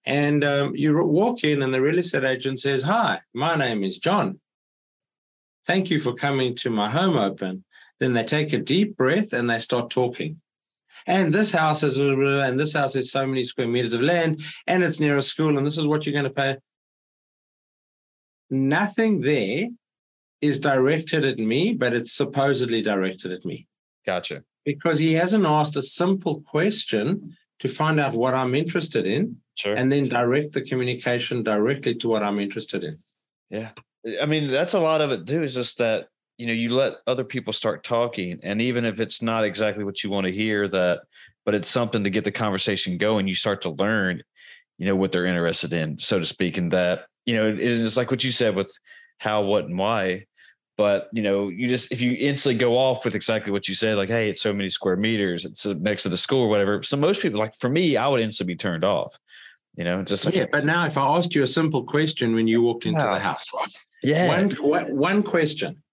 [0.06, 4.00] And um, you walk in, and the real estate agent says, Hi, my name is
[4.00, 4.40] John.
[5.68, 7.66] Thank you for coming to my home open.
[8.00, 10.40] Then they take a deep breath and they start talking.
[11.06, 14.82] And this house is, and this house is so many square meters of land, and
[14.82, 16.58] it's near a school, and this is what you're going to pay.
[18.50, 19.68] Nothing there
[20.42, 23.68] is directed at me, but it's supposedly directed at me.
[24.06, 24.44] Gotcha.
[24.66, 29.74] Because he hasn't asked a simple question to find out what I'm interested in Sure.
[29.76, 32.98] and then direct the communication directly to what I'm interested in.
[33.50, 33.72] Yeah.
[34.22, 36.08] I mean, that's a lot of it too, is just that,
[36.38, 38.40] you know, you let other people start talking.
[38.42, 41.02] And even if it's not exactly what you want to hear, that,
[41.46, 44.24] but it's something to get the conversation going, you start to learn,
[44.78, 46.58] you know, what they're interested in, so to speak.
[46.58, 48.72] And that, you know, it is like what you said with
[49.20, 50.26] how, what, and why.
[50.78, 53.98] But, you know, you just, if you instantly go off with exactly what you said,
[53.98, 56.82] like, hey, it's so many square meters, it's next to the school or whatever.
[56.82, 59.16] So most people, like for me, I would instantly be turned off.
[59.76, 62.48] You know, just like, Yeah, but now if I asked you a simple question when
[62.48, 63.14] you walked into Yeah.
[63.14, 63.74] the house, right?
[64.02, 65.84] yeah, One, one question.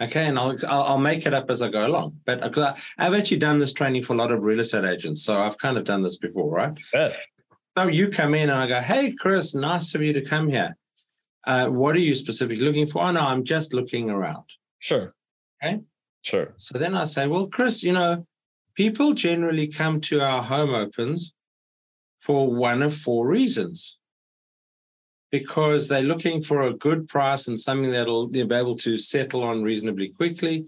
[0.00, 2.20] Okay, and I'll, I'll I'll make it up as I go along.
[2.24, 5.22] But uh, I- I've actually done this training for a lot of real estate agents,
[5.26, 6.72] so I've kind of done this before, right?
[6.92, 7.16] bet.
[7.76, 10.76] So you come in and I go, "Hey, Chris, nice of you to come here.
[11.46, 14.44] Uh, what are you specifically looking for?" Oh no, I'm just looking around.
[14.78, 15.14] sure.
[15.62, 15.80] Okay.
[16.22, 16.54] Sure.
[16.56, 18.26] So then I say, "Well, Chris, you know,
[18.74, 21.32] people generally come to our home opens
[22.18, 23.98] for one of four reasons."
[25.30, 29.62] because they're looking for a good price and something that'll be able to settle on
[29.62, 30.66] reasonably quickly.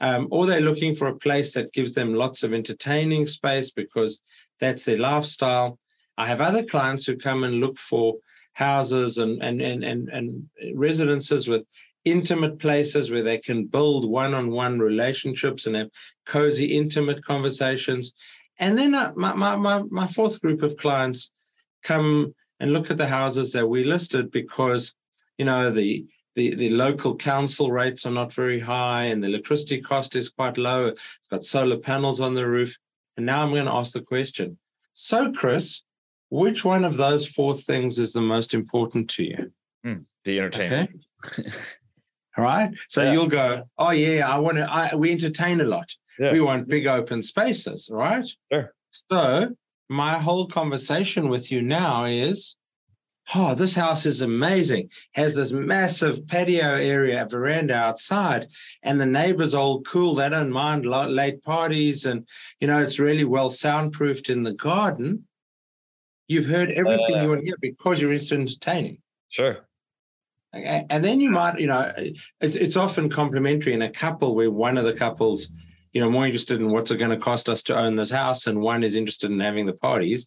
[0.00, 4.20] Um, or they're looking for a place that gives them lots of entertaining space because
[4.60, 5.78] that's their lifestyle.
[6.16, 8.16] I have other clients who come and look for
[8.52, 11.64] houses and and and and, and residences with
[12.04, 15.88] intimate places where they can build one-on-one relationships and have
[16.26, 18.12] cozy, intimate conversations.
[18.58, 21.30] And then uh, my, my my my fourth group of clients
[21.82, 24.94] come and look at the houses that we listed because
[25.38, 29.80] you know the the, the local council rates are not very high and the electricity
[29.80, 30.86] cost is quite low.
[30.86, 31.00] It's
[31.30, 32.76] got solar panels on the roof.
[33.16, 34.58] And now I'm going to ask the question.
[34.94, 35.82] So, Chris,
[36.30, 39.52] which one of those four things is the most important to you?
[39.84, 41.04] Hmm, the entertainment.
[41.38, 41.50] Okay.
[42.36, 42.70] All right.
[42.88, 43.12] So Yeah.
[43.12, 44.64] you'll go, oh yeah, I want to.
[44.70, 45.92] I, we entertain a lot.
[46.18, 46.32] Yeah.
[46.32, 48.26] We want big open spaces, right?
[48.52, 48.72] Sure.
[49.10, 49.54] So
[49.88, 52.56] my whole conversation with you now is,
[53.34, 54.90] oh, this house is amazing.
[55.14, 58.48] Has this massive patio area, veranda outside,
[58.82, 60.14] and the neighbors all cool.
[60.14, 62.26] They don't mind late parties, and
[62.60, 65.26] you know it's really well soundproofed in the garden.
[66.28, 67.22] You've heard everything Uh.
[67.22, 68.98] you want to hear because you're interested entertaining.
[69.28, 69.66] Sure.
[70.54, 71.92] Okay, And then you might, you know,
[72.40, 75.48] it's, it's often complementary in a couple where one of the couples,
[75.92, 78.46] you know, more interested in what's it going to cost us to own this house,
[78.46, 80.26] and one is interested in having the parties.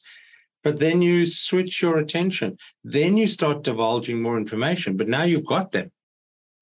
[0.63, 2.57] But then you switch your attention.
[2.83, 4.97] Then you start divulging more information.
[4.97, 5.91] But now you've got them.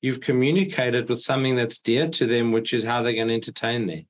[0.01, 3.87] You've communicated with something that's dear to them, which is how they're going to entertain
[3.87, 4.03] there.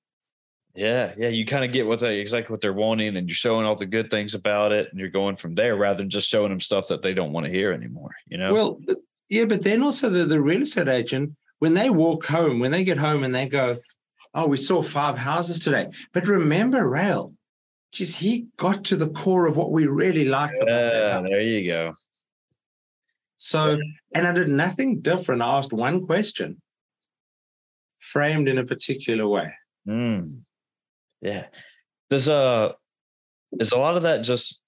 [0.76, 1.30] Yeah, yeah.
[1.30, 3.86] You kind of get what they exactly what they're wanting, and you're showing all the
[3.86, 6.88] good things about it, and you're going from there rather than just showing them stuff
[6.90, 8.12] that they don't want to hear anymore.
[8.28, 8.54] You know?
[8.54, 8.82] Well,
[9.30, 12.84] yeah, but then also the, the real estate agent, when they walk home, when they
[12.84, 13.78] get home and they go,
[14.36, 15.88] Oh, we saw five houses today.
[16.12, 17.34] But remember, Rael,
[17.94, 21.94] geez, he got to the core of what we really like yeah, there you go.
[23.38, 23.80] So,
[24.14, 25.42] and I did nothing different.
[25.42, 26.62] I asked one question
[28.00, 29.54] framed in a particular way.
[29.88, 30.42] Mm.
[31.26, 31.46] Yeah.
[32.10, 32.76] There's a
[33.52, 34.62] there's a lot of that just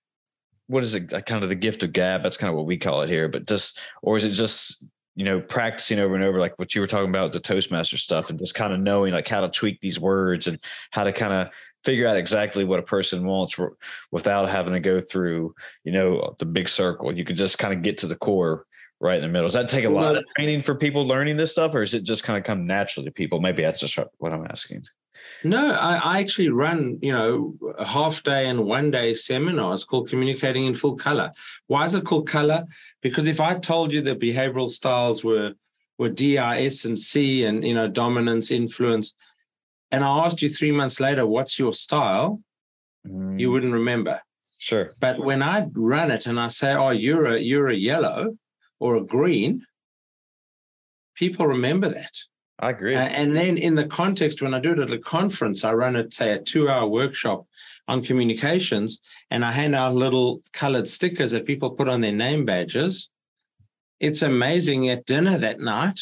[0.65, 2.23] what is it like kind of the gift of gab?
[2.23, 4.83] That's kind of what we call it here, but just or is it just
[5.15, 8.29] you know practicing over and over like what you were talking about the Toastmaster stuff
[8.29, 10.59] and just kind of knowing like how to tweak these words and
[10.91, 11.49] how to kind of
[11.83, 13.55] figure out exactly what a person wants
[14.11, 15.53] without having to go through
[15.83, 17.15] you know the big circle.
[17.15, 18.65] You could just kind of get to the core
[18.99, 19.47] right in the middle.
[19.47, 22.03] Does that take a lot of training for people learning this stuff, or is it
[22.03, 23.39] just kind of come naturally to people?
[23.39, 24.85] Maybe that's just what I'm asking.
[25.43, 30.09] No, I, I actually run, you know, a half day and one day seminars called
[30.09, 31.31] Communicating in Full Color.
[31.67, 32.65] Why is it called color?
[33.01, 35.53] Because if I told you that behavioral styles were
[35.99, 39.15] were D, I, S, and C, and you know, dominance, influence,
[39.91, 42.41] and I asked you three months later, what's your style?
[43.05, 43.13] You
[43.47, 44.21] Mm, wouldn't remember.
[44.57, 44.91] sure.
[44.99, 48.37] But when I run it and I say, oh, you're a you're a yellow
[48.79, 49.65] or a green,
[51.15, 52.13] people remember that.
[52.59, 52.95] I agree.
[52.95, 55.95] Uh, and then in the context, when I do it at a conference, I run
[55.95, 57.45] it, say, a two hour workshop
[57.87, 58.99] on communications,
[59.29, 63.09] and I hand out little colored stickers that people put on their name badges.
[63.99, 65.99] It's amazing at dinner that night,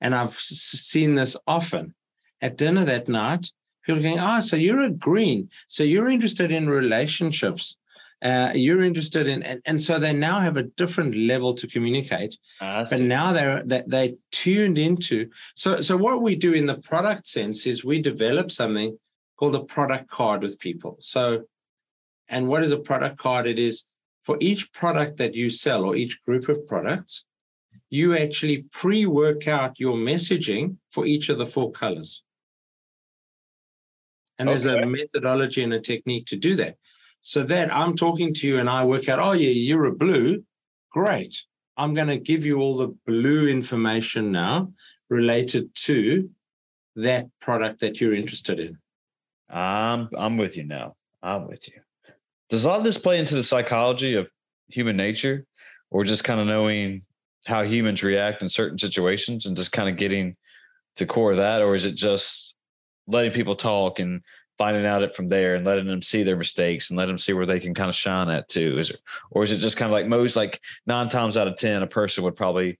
[0.00, 1.94] and I've seen this often.
[2.40, 3.50] At dinner that night,
[3.88, 5.48] People going, oh, so you're a green.
[5.66, 7.78] So you're interested in relationships.
[8.20, 12.36] Uh, you're interested in, and, and so they now have a different level to communicate.
[12.90, 15.28] but now they're they, they tuned into.
[15.54, 18.98] So so what we do in the product sense is we develop something
[19.38, 20.96] called a product card with people.
[20.98, 21.44] So,
[22.28, 23.46] and what is a product card?
[23.46, 23.84] It is
[24.24, 27.24] for each product that you sell or each group of products,
[27.88, 32.22] you actually pre-work out your messaging for each of the four colors.
[34.38, 34.58] And okay.
[34.58, 36.76] there's a methodology and a technique to do that.
[37.22, 40.44] So that I'm talking to you and I work out, oh, yeah, you're a blue.
[40.92, 41.42] Great.
[41.76, 44.72] I'm going to give you all the blue information now
[45.10, 46.30] related to
[46.96, 48.78] that product that you're interested in.
[49.50, 50.96] I'm I'm with you now.
[51.22, 51.80] I'm with you.
[52.50, 54.28] Does a lot of this play into the psychology of
[54.68, 55.46] human nature,
[55.90, 57.02] or just kind of knowing
[57.46, 60.36] how humans react in certain situations and just kind of getting
[60.96, 62.54] to core of that, or is it just
[63.06, 64.20] letting people talk and
[64.58, 67.32] finding out it from there and letting them see their mistakes and let them see
[67.32, 68.76] where they can kind of shine at too?
[68.78, 69.00] Is it,
[69.30, 71.86] or is it just kind of like most like nine times out of ten, a
[71.86, 72.78] person would probably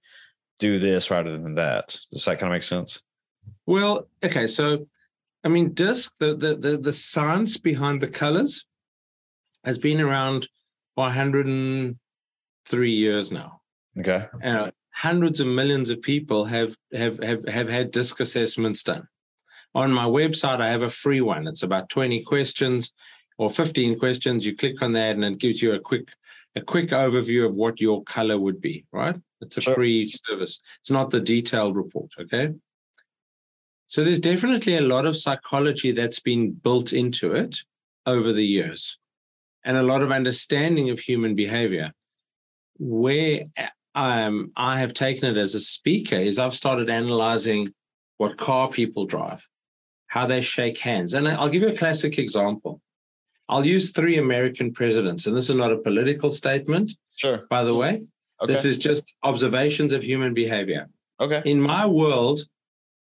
[0.59, 1.97] do this rather than that?
[2.13, 3.01] Does that kind of make sense?
[3.65, 4.87] Well, okay, so
[5.45, 8.67] I mean, disc the the the, the science behind the colors
[9.65, 10.49] has been around
[10.95, 13.61] for 103 years now.
[13.99, 14.27] Okay.
[14.43, 19.07] Uh, hundreds of millions of people have have have have had disc assessments done
[19.75, 21.47] on my website, I have a free one.
[21.47, 22.93] It's about 20 questions
[23.37, 24.45] or 15 questions.
[24.45, 26.09] You click on that and it gives you a quick
[26.57, 29.15] a quick overview of what your color would be, right?
[29.41, 29.75] It's a sure.
[29.75, 30.61] free service.
[30.81, 32.53] It's not the detailed report, okay?
[33.87, 37.59] So there's definitely a lot of psychology that's been built into it
[38.07, 38.99] over the years
[39.65, 41.93] and a lot of understanding of human behavior.
[42.79, 43.45] Where
[43.95, 47.69] um, I have taken it as a speaker is I've started analyzing
[48.17, 49.47] what car people drive
[50.09, 51.15] how they shake hands.
[51.15, 52.81] And I'll give you a classic example.
[53.49, 56.93] I'll use three American presidents, and this is not a political statement.
[57.17, 57.47] Sure.
[57.49, 58.03] By the way,
[58.43, 58.53] okay.
[58.53, 60.89] this is just observations of human behavior.
[61.21, 61.43] Okay.
[61.45, 62.41] In my world,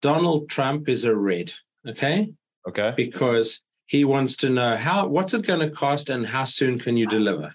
[0.01, 1.51] Donald Trump is a red.
[1.87, 2.31] Okay.
[2.67, 2.93] Okay.
[2.95, 6.97] Because he wants to know how what's it going to cost and how soon can
[6.97, 7.53] you deliver.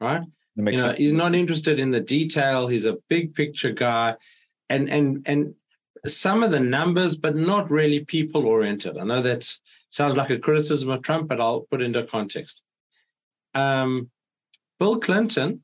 [0.00, 0.22] Right.
[0.56, 0.98] You know, sense.
[0.98, 2.66] he's not interested in the detail.
[2.66, 4.16] He's a big picture guy,
[4.68, 5.54] and and and
[6.06, 8.96] some of the numbers, but not really people oriented.
[8.98, 9.50] I know that
[9.90, 12.62] sounds like a criticism of Trump, but I'll put into context.
[13.54, 14.10] Um,
[14.78, 15.62] Bill Clinton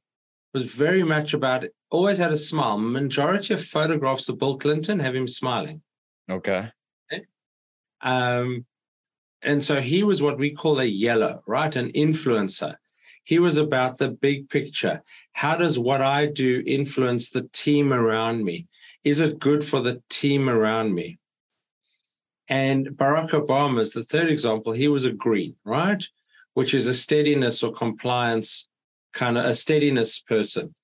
[0.53, 2.79] was very much about it, always had a smile.
[2.79, 5.83] Majority of photographs of Bill Clinton have him smiling.
[6.31, 6.69] Okay.
[7.13, 7.25] okay.
[8.01, 8.67] Um,
[9.43, 11.75] and so he was what we call a yellow, right?
[11.77, 12.77] An influencer.
[13.25, 15.03] He was about the big picture.
[15.33, 18.67] How does what I do influence the team around me?
[19.07, 21.17] Is it good for the team around me?
[22.49, 24.73] And Barack Obama is the third example.
[24.73, 26.05] He was a green, right?
[26.55, 28.69] Which is a steadiness or compliance
[29.15, 30.75] kind of a steadiness person.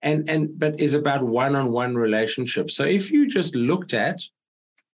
[0.00, 2.74] And and but is about one-on-one relationships.
[2.74, 4.22] So if you just looked at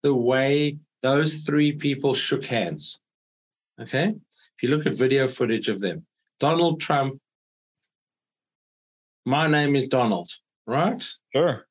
[0.02, 3.00] the way those three people shook hands,
[3.82, 4.08] okay?
[4.56, 6.06] If you look at video footage of them,
[6.40, 7.20] Donald Trump,
[9.26, 10.32] my name is Donald,
[10.66, 11.06] right?
[11.34, 11.66] Sure.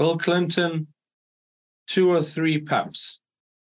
[0.00, 0.86] Bill Clinton,
[1.86, 3.20] two or three pumps,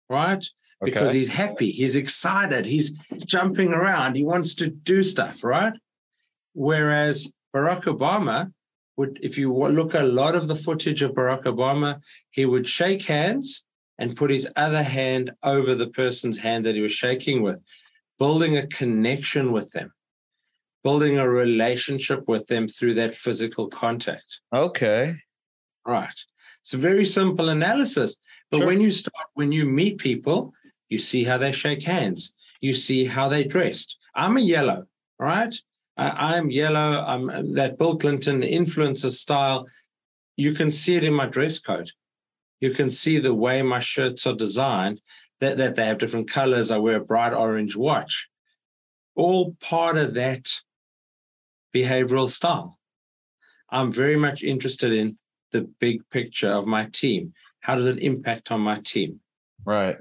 [0.09, 0.43] right?
[0.81, 0.91] Okay.
[0.91, 5.73] Because he's happy, he's excited, he's jumping around, he wants to do stuff, right?
[6.53, 8.51] Whereas Barack Obama
[8.97, 11.99] would, if you look at a lot of the footage of Barack Obama,
[12.31, 13.63] he would shake hands
[13.99, 17.59] and put his other hand over the person's hand that he was shaking with,
[18.17, 19.93] building a connection with them,
[20.83, 24.39] building a relationship with them through that physical contact.
[24.51, 25.15] Okay.
[25.85, 26.19] Right.
[26.61, 28.17] It's a very simple analysis.
[28.49, 28.67] But sure.
[28.67, 30.53] when you start, when you meet people,
[30.89, 33.97] you see how they shake hands, you see how they dressed.
[34.15, 34.85] I'm a yellow,
[35.19, 35.53] right?
[35.97, 37.03] I, I'm yellow.
[37.03, 39.67] I'm uh, that Bill Clinton influencer style.
[40.35, 41.91] You can see it in my dress code.
[42.59, 45.01] You can see the way my shirts are designed,
[45.41, 46.71] that, that they have different colors.
[46.71, 48.29] I wear a bright orange watch.
[49.15, 50.49] All part of that
[51.75, 52.79] behavioral style.
[53.69, 55.17] I'm very much interested in
[55.53, 57.33] the big picture of my team?
[57.61, 59.21] How does it impact on my team?
[59.63, 59.95] Right.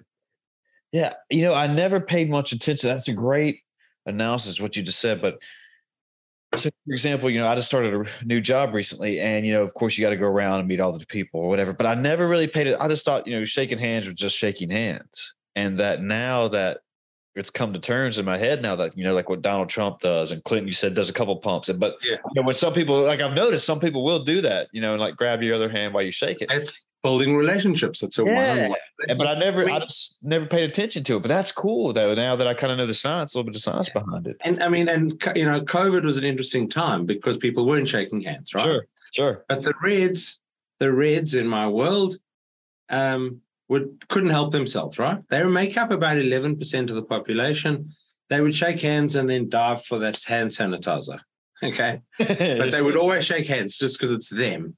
[0.91, 1.15] Yeah.
[1.31, 2.91] You know, I never paid much attention.
[2.91, 3.61] That's a great
[4.05, 5.23] analysis, what you just said.
[5.23, 5.41] But
[6.55, 9.63] so, for example, you know, I just started a new job recently, and you know,
[9.63, 11.73] of course, you got to go around and meet all the people or whatever.
[11.73, 12.77] But I never really paid it.
[12.79, 16.81] I just thought, you know, shaking hands was just shaking hands, and that now that
[17.35, 20.01] it's come to terms in my head now that you know like what Donald Trump
[20.01, 22.17] does and Clinton you said does a couple pumps but yeah.
[22.35, 24.93] you know, when some people like I've noticed some people will do that you know
[24.93, 28.03] and like grab your other hand while you shake it it's building relationships.
[28.03, 28.69] It's a Yeah.
[28.69, 28.79] one.
[29.09, 31.21] And- But I never, I mean- just never paid attention to it.
[31.21, 32.15] But that's cool though.
[32.15, 34.37] Now that I kind of know the science, a little bit of science behind it.
[34.43, 38.21] And I mean, and you know, COVID was an interesting time because people weren't shaking
[38.21, 38.63] hands, right?
[38.65, 39.45] Sure, sure.
[39.49, 40.39] But the Reds,
[40.79, 42.17] the Reds in my world,
[42.89, 45.21] um, would couldn't help themselves, right?
[45.31, 47.89] They would make up about eleven percent of the population.
[48.29, 51.21] They would shake hands and then dive for this hand sanitizer.
[51.65, 54.77] Okay, but they would always shake hands just because it's them.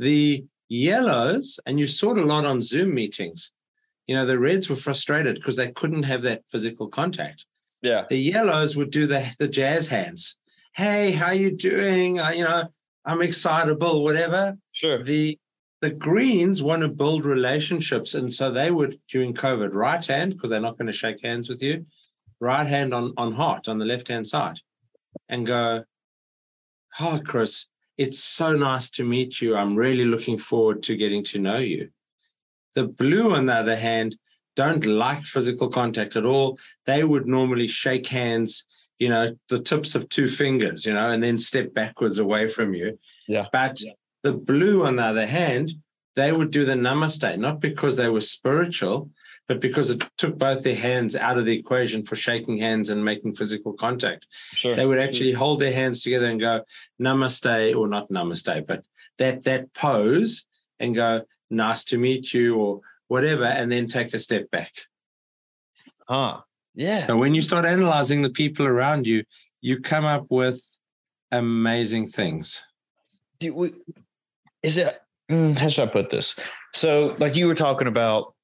[0.00, 3.52] The yellows, and you saw it a lot on Zoom meetings.
[4.08, 7.44] You know, the Reds were frustrated because they couldn't have that physical contact
[7.82, 10.36] yeah, the yellows would do the the jazz hands.
[10.74, 12.20] Hey, how you doing?
[12.20, 12.64] Uh, you know,
[13.04, 14.56] I'm excitable, whatever.
[14.72, 15.02] sure.
[15.02, 15.38] The
[15.80, 20.50] the greens want to build relationships, and so they would during COVID right hand because
[20.50, 21.86] they're not going to shake hands with you,
[22.40, 24.60] right hand on on heart on the left hand side,
[25.28, 25.84] and go,
[27.00, 27.66] oh Chris,
[27.98, 29.56] it's so nice to meet you.
[29.56, 31.90] I'm really looking forward to getting to know you.
[32.74, 34.16] The blue, on the other hand,
[34.54, 36.58] don't like physical contact at all.
[36.86, 38.64] They would normally shake hands,
[38.98, 42.74] you know, the tips of two fingers, you know, and then step backwards away from
[42.74, 42.98] you.
[43.28, 43.46] Yeah.
[43.52, 43.80] But
[44.22, 45.72] the blue, on the other hand,
[46.14, 49.10] they would do the namaste, not because they were spiritual,
[49.48, 53.04] but because it took both their hands out of the equation for shaking hands and
[53.04, 54.26] making physical contact.
[54.54, 54.74] Sure.
[54.74, 56.62] They would actually hold their hands together and go
[57.00, 58.84] namaste, or not namaste, but
[59.18, 60.46] that that pose
[60.80, 64.72] and go, nice to meet you, or whatever, and then take a step back.
[66.08, 66.40] Huh.
[66.74, 67.06] Yeah.
[67.06, 69.24] So when you start analyzing the people around you,
[69.60, 70.60] you come up with
[71.30, 72.64] amazing things.
[73.38, 73.72] do we,
[74.62, 75.00] is it
[75.30, 76.38] mm, how should I put this?
[76.72, 78.34] So, like you were talking about,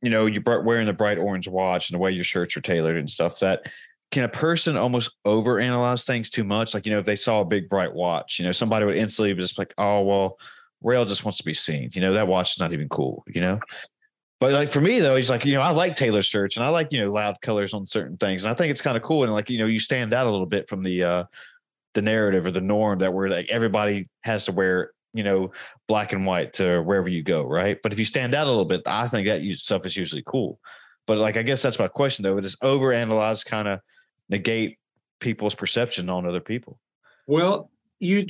[0.00, 2.60] you know, you br- wearing the bright orange watch and the way your shirts are
[2.60, 3.38] tailored and stuff.
[3.40, 3.62] That
[4.10, 6.74] can a person almost overanalyze things too much?
[6.74, 9.32] Like, you know, if they saw a big bright watch, you know, somebody would instantly
[9.32, 10.38] be just like, oh well,
[10.82, 11.90] Rael just wants to be seen.
[11.92, 13.24] You know, that watch is not even cool.
[13.26, 13.60] You know.
[14.40, 16.68] But like for me though, he's like, you know, I like Taylor shirts and I
[16.68, 18.42] like, you know, loud colors on certain things.
[18.42, 19.22] And I think it's kind of cool.
[19.22, 21.24] And like, you know, you stand out a little bit from the uh
[21.94, 25.52] the narrative or the norm that we're like everybody has to wear, you know,
[25.88, 27.78] black and white to wherever you go, right?
[27.82, 30.58] But if you stand out a little bit, I think that stuff is usually cool.
[31.06, 32.38] But like I guess that's my question though.
[32.38, 33.80] It is overanalyze kind of
[34.28, 34.78] negate
[35.20, 36.78] people's perception on other people.
[37.26, 38.26] Well, you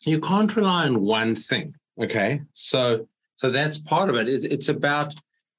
[0.00, 1.74] you can't rely on one thing.
[2.00, 4.28] Okay, so so that's part of it.
[4.28, 5.14] It's, it's about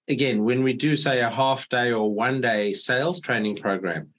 [0.07, 4.09] again when we do say a half day or one day sales training program,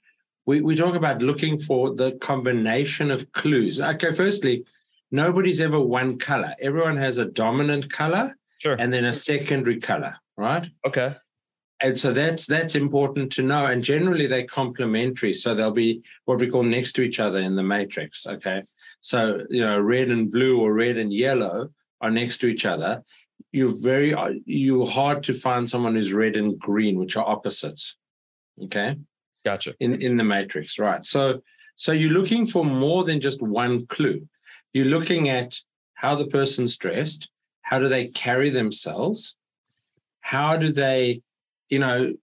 [0.45, 3.79] we we talk about looking for the combination of clues.
[3.79, 4.65] Okay, firstly,
[5.11, 6.55] nobody's ever one color.
[6.61, 8.75] Everyone has a dominant color Sure.
[8.77, 10.69] and then a secondary color, right?
[10.85, 11.15] okay.
[11.81, 13.65] And so that's that's important to know.
[13.67, 15.31] And generally they're complementary.
[15.33, 18.27] So they'll be what we call next to each other in the matrix.
[18.27, 18.63] Okay.
[18.99, 21.69] So you know, red and blue or red and yellow
[22.01, 23.01] are next to each other.
[23.53, 24.13] You're very
[24.45, 27.95] you're hard to find someone who's red and green, which are opposites.
[28.65, 28.97] Okay.
[29.45, 29.73] Gotcha.
[29.79, 31.05] In in the matrix, right.
[31.05, 31.41] So
[31.77, 34.27] so you're looking for more than just one clue.
[34.73, 35.59] You're looking at
[35.93, 37.29] how the person's dressed,
[37.61, 39.35] how do they carry themselves,
[40.21, 41.21] how do they
[41.69, 42.13] you know,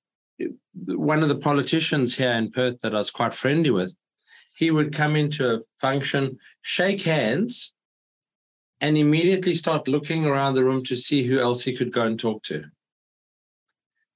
[0.85, 3.95] one of the politicians here in Perth that I was quite friendly with,
[4.55, 7.73] he would come into a function, shake hands,
[8.81, 12.19] and immediately start looking around the room to see who else he could go and
[12.19, 12.65] talk to.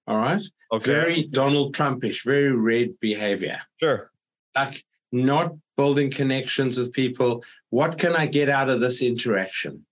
[0.06, 0.42] All right.
[0.72, 0.90] Okay.
[0.90, 3.60] Very Donald Trumpish, very red behavior.
[3.80, 4.10] sure.
[4.54, 7.44] Like not building connections with people.
[7.70, 9.84] What can I get out of this interaction?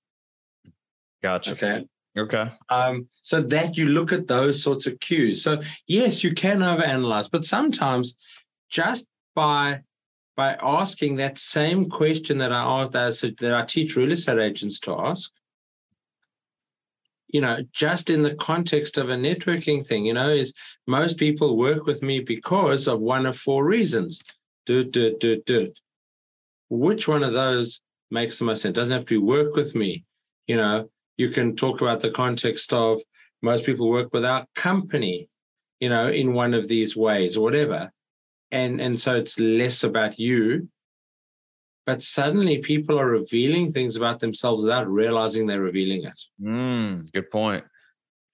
[1.23, 1.53] Gotcha.
[1.53, 1.85] Okay.
[2.17, 2.51] Okay.
[2.69, 5.43] Um, so that you look at those sorts of cues.
[5.43, 8.17] So yes, you can overanalyze, but sometimes
[8.71, 9.83] just by
[10.37, 14.39] by asking that same question that I asked that I, that I teach real estate
[14.39, 15.33] agents to ask,
[17.27, 20.55] you know, just in the context of a networking thing, you know, is
[20.87, 24.21] most people work with me because of one of four reasons.
[24.69, 25.73] Do, do, do, do.
[26.71, 28.77] Which one of those makes the most sense?
[28.77, 30.05] Doesn't have to be work with me,
[30.47, 30.89] you know,
[31.19, 33.03] you can talk about the context of
[33.43, 35.29] most people work with our company,
[35.81, 37.93] you know, in one of these ways or whatever.
[38.51, 40.69] And and so it's less about you.
[41.85, 46.21] But suddenly people are revealing things about themselves without realizing they're revealing it.
[46.43, 47.65] Mm, good point.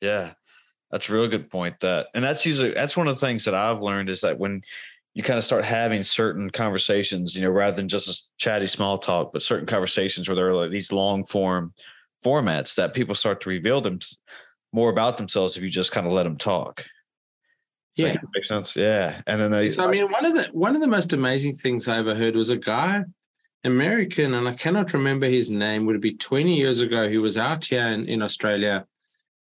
[0.01, 0.32] Yeah,
[0.91, 1.80] that's a real good point.
[1.80, 4.62] That and that's usually that's one of the things that I've learned is that when
[5.15, 8.99] you kind of start having certain conversations, you know, rather than just a chatty small
[8.99, 11.73] talk, but certain conversations where there are like these long form
[12.25, 13.99] formats that people start to reveal them
[14.73, 16.85] more about themselves if you just kind of let them talk.
[17.97, 18.12] Does Yeah.
[18.15, 18.75] that make sense.
[18.75, 19.71] Yeah, and then they.
[19.71, 22.35] So I mean, one of the one of the most amazing things I ever heard
[22.35, 23.05] was a guy,
[23.62, 25.87] American, and I cannot remember his name.
[25.87, 27.09] Would it be 20 years ago?
[27.09, 28.85] He was out here in, in Australia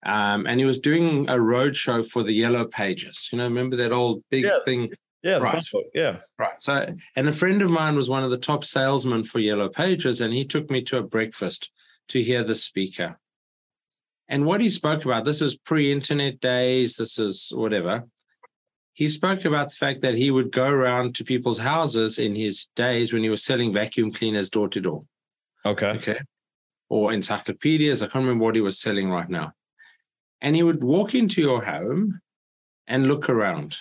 [0.05, 3.27] Um, and he was doing a road show for the Yellow Pages.
[3.31, 4.59] You know, remember that old big Yeah.
[4.63, 4.91] thing?
[5.23, 5.63] Yeah, Right.
[5.71, 6.17] book, yeah.
[6.37, 6.61] Right.
[6.61, 10.21] So, and a friend of mine was one of the top salesmen for Yellow Pages,
[10.21, 11.71] and he took me to a breakfast
[12.09, 13.19] to hear the speaker.
[14.29, 18.05] And what he spoke about, this is pre internet days, this is whatever.
[18.93, 22.67] He spoke about the fact that he would go around to people's houses in his
[22.75, 25.05] days when he was selling vacuum cleaners door to door.
[25.65, 25.91] Okay.
[25.91, 26.19] Okay.
[26.89, 28.01] Or encyclopedias.
[28.01, 29.53] I can't remember what he was selling right now.
[30.41, 32.21] And he would walk into your home
[32.87, 33.77] and look around.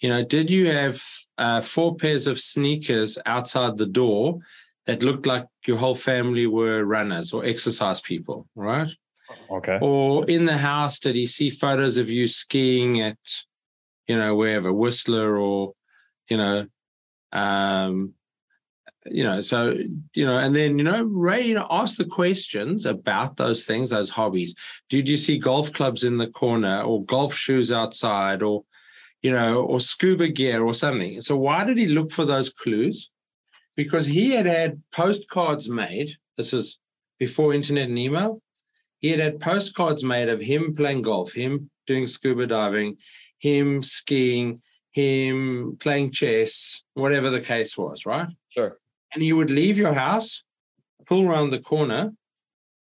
[0.00, 1.02] You know, did you have
[1.38, 4.38] uh, four pairs of sneakers outside the door
[4.86, 8.90] that looked like your whole family were runners or exercise people, right?
[9.50, 9.78] Okay.
[9.80, 13.16] Or in the house, did he see photos of you skiing at,
[14.06, 15.72] you know, wherever, Whistler or,
[16.28, 16.66] you know,
[17.32, 18.12] um,
[19.06, 19.74] you know, so,
[20.14, 23.90] you know, and then, you know, Ray, you know, ask the questions about those things,
[23.90, 24.54] those hobbies.
[24.90, 28.64] Did you see golf clubs in the corner or golf shoes outside or,
[29.24, 31.20] you know, or scuba gear or something?
[31.22, 33.10] So why did he look for those clues?
[33.74, 36.10] Because he had had postcards made.
[36.36, 36.78] This is
[37.18, 38.42] before internet and email.
[38.98, 42.98] He had had postcards made of him playing golf, him doing scuba diving,
[43.38, 44.60] him skiing,
[44.90, 48.28] him playing chess, whatever the case was, right?
[48.50, 48.78] Sure.
[49.14, 50.44] and he would leave your house,
[51.06, 52.12] pull around the corner,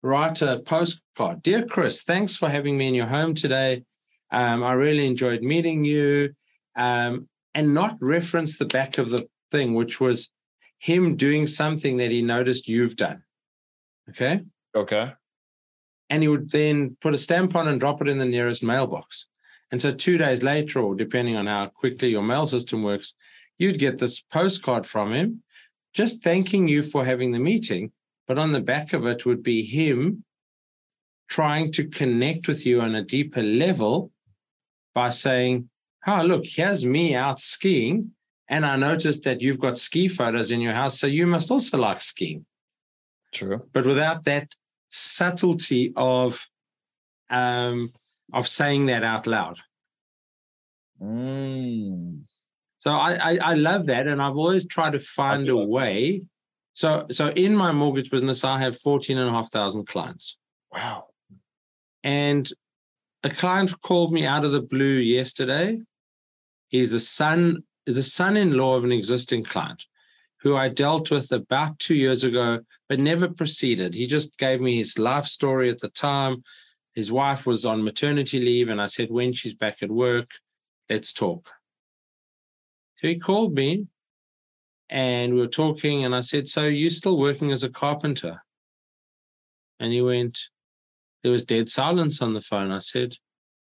[0.03, 1.43] write a postcard.
[1.43, 3.85] Dear Chris, thanks for having me in your home today.
[4.31, 6.35] Um, I really enjoyed meeting you.
[6.77, 10.31] Um, and not reference the back of the thing, which was
[10.79, 13.22] him doing something that he noticed you've done.
[14.11, 14.43] Okay.
[14.75, 15.12] Okay.
[16.11, 19.29] And he would then put a stamp on and drop it in the nearest mailbox.
[19.70, 23.14] And so two days later, or depending on how quickly your mail system works,
[23.57, 25.43] you'd get this postcard from him
[25.95, 27.93] just thanking you for having the meeting.
[28.27, 30.25] But on the back of it would be him
[31.29, 34.11] trying to connect with you on a deeper level
[34.95, 35.68] by saying,
[36.07, 38.12] Oh, look, here's me out skiing.
[38.49, 41.01] And I noticed that you've got ski photos in your house.
[41.01, 42.45] So you must also like skiing.
[43.32, 43.62] True.
[43.72, 44.49] But without that
[44.90, 46.47] subtlety of
[47.30, 47.92] um,
[48.32, 49.59] of saying that out loud.
[51.03, 52.22] Mm.
[52.78, 56.22] So I, I I love that, and I've always tried to find a way.
[56.74, 60.36] So so in my mortgage business, I have 14 and a half thousand clients.
[60.72, 61.07] Wow.
[62.03, 62.51] And
[63.25, 65.81] a client called me out of the blue yesterday.
[66.68, 69.87] He's the son, the son-in-law of an existing client
[70.43, 73.95] who I dealt with about two years ago, but never proceeded.
[73.95, 76.45] He just gave me his life story at the time.
[76.95, 80.31] His wife was on maternity leave, and I said, when she's back at work,
[80.91, 81.49] let's talk.
[83.01, 83.87] So he called me
[84.91, 88.43] and we were talking, and I said, So you're still working as a carpenter?
[89.81, 90.39] And he went,
[91.25, 92.70] there was dead silence on the phone.
[92.70, 93.16] I said,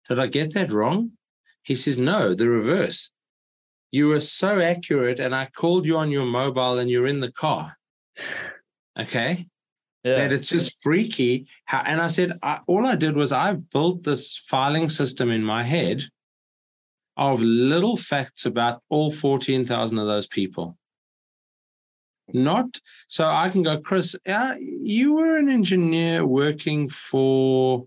[0.09, 1.11] Did I get that wrong?
[1.63, 3.11] He says, No, the reverse.
[3.91, 7.33] You were so accurate, and I called you on your mobile and you're in the
[7.33, 7.77] car.
[8.99, 9.47] Okay.
[10.05, 10.17] Yeah.
[10.17, 11.49] That it's just freaky.
[11.65, 15.43] How, and I said, I, All I did was I built this filing system in
[15.43, 16.05] my head
[17.17, 20.79] of little facts about all 14,000 of those people.
[22.35, 22.79] Not
[23.09, 27.87] so I can go, Chris, uh, you were an engineer working for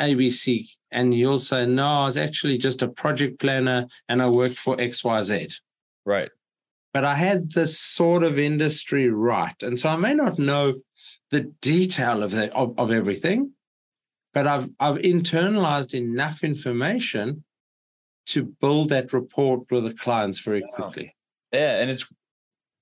[0.00, 0.68] ABC.
[0.90, 4.76] And you'll say, no, I was actually just a project planner and I worked for
[4.76, 5.54] XYZ.
[6.04, 6.30] right.
[6.92, 9.54] But I had this sort of industry right.
[9.62, 10.74] And so I may not know
[11.30, 13.52] the detail of, the, of, of everything,
[14.34, 17.44] but I've, I've internalized enough information
[18.26, 21.14] to build that rapport with the clients very quickly.
[21.52, 22.12] Yeah, and it's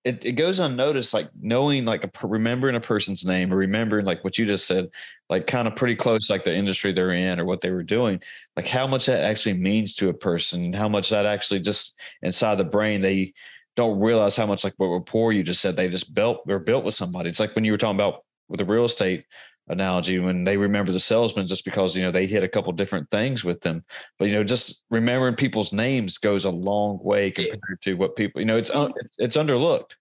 [0.05, 4.23] it, it goes unnoticed, like knowing like a remembering a person's name or remembering like
[4.25, 4.89] what you just said,
[5.29, 8.21] like kind of pretty close, like the industry they're in or what they were doing,
[8.57, 12.57] like how much that actually means to a person, how much that actually just inside
[12.57, 13.35] the brain they
[13.77, 16.85] don't realize how much like what rapport you just said they just built or built
[16.85, 17.29] with somebody.
[17.29, 19.25] It's like when you were talking about with the real estate
[19.71, 23.11] analogy when they remember the salesman just because you know they hit a couple different
[23.11, 23.85] things with them
[24.19, 28.41] but you know just remembering people's names goes a long way compared to what people
[28.41, 29.95] you know it's un, it's, it's underlooked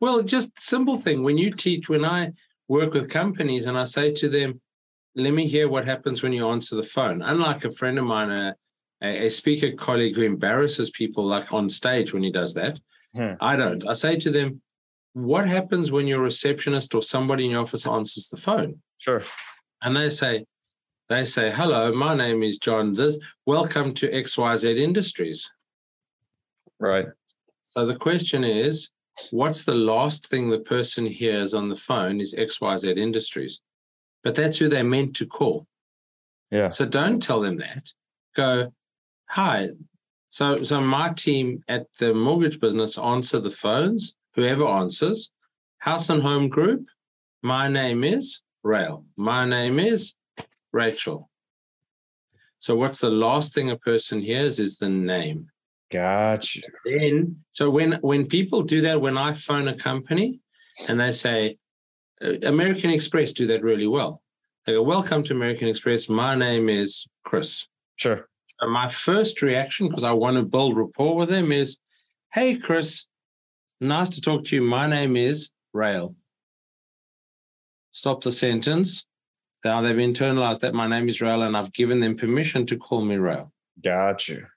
[0.00, 1.22] Well, just simple thing.
[1.22, 2.32] When you teach, when I
[2.68, 4.60] work with companies and I say to them,
[5.14, 7.22] let me hear what happens when you answer the phone.
[7.22, 8.54] Unlike a friend of mine, a,
[9.02, 12.78] a speaker colleague who embarrasses people like on stage when he does that.
[13.14, 13.32] Hmm.
[13.40, 13.86] I don't.
[13.88, 14.60] I say to them,
[15.16, 18.82] what happens when your receptionist or somebody in your office answers the phone?
[18.98, 19.24] sure
[19.80, 20.44] And they say,
[21.08, 22.92] they say, hello, my name is John.
[22.92, 25.50] This welcome to XYZ Industries.
[26.78, 27.06] right
[27.64, 28.90] So the question is,
[29.30, 33.60] what's the last thing the person hears on the phone is XYZ Industries.
[34.22, 35.66] But that's who they're meant to call.
[36.50, 36.68] Yeah.
[36.68, 37.90] So don't tell them that.
[38.34, 38.70] Go,
[39.30, 39.70] hi.
[40.28, 45.30] So so my team at the mortgage business answer the phones, whoever answers.
[45.78, 46.86] House and home group.
[47.42, 49.04] My name is Rael.
[49.16, 50.14] My name is
[50.72, 51.30] Rachel.
[52.58, 55.48] So what's the last thing a person hears is the name.
[55.90, 56.60] Gotcha.
[56.84, 60.40] Then so when when people do that, when I phone a company
[60.88, 61.58] and they say,
[62.22, 64.22] uh, American Express do that really well.
[64.66, 66.08] They go, Welcome to American Express.
[66.08, 67.66] My name is Chris.
[67.96, 68.28] Sure.
[68.60, 71.78] My first reaction, because I want to build rapport with them, is
[72.32, 73.06] Hey, Chris,
[73.80, 74.62] nice to talk to you.
[74.62, 76.14] My name is Rael.
[77.92, 79.06] Stop the sentence.
[79.64, 83.04] Now they've internalized that my name is Rael and I've given them permission to call
[83.04, 83.52] me Rael.
[83.82, 84.48] Gotcha.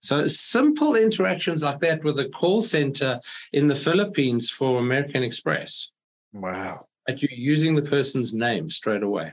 [0.00, 3.20] So simple interactions like that with a call center
[3.52, 5.90] in the Philippines for American Express.
[6.34, 6.86] Wow.
[7.06, 9.32] But you're using the person's name straight away.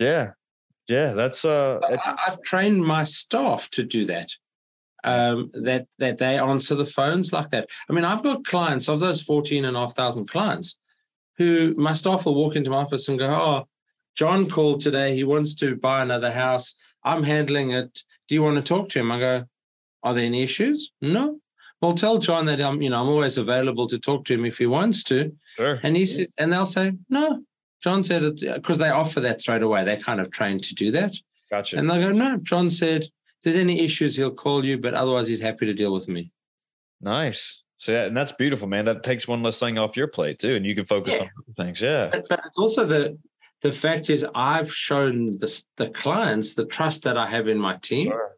[0.00, 0.32] Yeah.
[0.88, 1.12] Yeah.
[1.12, 4.30] That's uh I, I've trained my staff to do that.
[5.06, 7.68] Um, that that they answer the phones like that.
[7.88, 10.78] I mean, I've got clients of those 14 and a half thousand clients
[11.38, 13.68] who my staff will walk into my office and go, Oh,
[14.16, 15.14] John called today.
[15.14, 16.74] He wants to buy another house.
[17.04, 18.02] I'm handling it.
[18.28, 19.12] Do you want to talk to him?
[19.12, 19.44] I go,
[20.02, 20.90] Are there any issues?
[21.00, 21.38] No.
[21.80, 24.58] Well, tell John that I'm, you know, I'm always available to talk to him if
[24.58, 25.32] he wants to.
[25.54, 25.78] sure.
[25.82, 27.42] And he said, and they'll say, No.
[27.82, 29.84] John said it because they offer that straight away.
[29.84, 31.14] They're kind of trained to do that.
[31.50, 31.76] Gotcha.
[31.76, 33.06] And they'll go, No, John said,
[33.42, 36.30] there's any issues, he'll call you, but otherwise he's happy to deal with me.
[37.00, 37.62] nice.
[37.78, 38.86] So yeah, and that's beautiful, man.
[38.86, 41.20] That takes one less thing off your plate too, and you can focus Yeah.
[41.24, 41.82] on other things.
[41.82, 42.08] Yeah.
[42.10, 43.18] But, but it's also the
[43.60, 47.76] the fact is I've shown the, the clients the trust that I have in my
[47.76, 48.08] team.
[48.08, 48.30] Sure.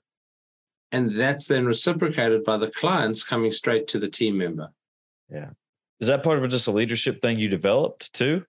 [0.90, 4.70] And that's then reciprocated by the clients coming straight to the team member.
[5.30, 5.50] Yeah,
[6.00, 8.44] is that part of just a leadership thing you developed too?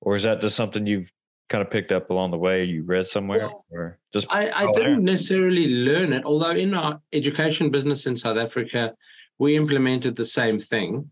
[0.00, 1.10] Or is that just something you've
[1.48, 4.72] kind of picked up along the way you read somewhere Well, or just I, I
[4.72, 8.94] didn't necessarily learn it, although in our education business in South Africa,
[9.38, 11.10] we implemented the same thing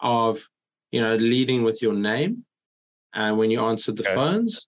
[0.00, 0.48] of,
[0.90, 2.44] you know, leading with your name
[3.14, 4.14] uh, when you answered the Okay.
[4.14, 4.66] phones.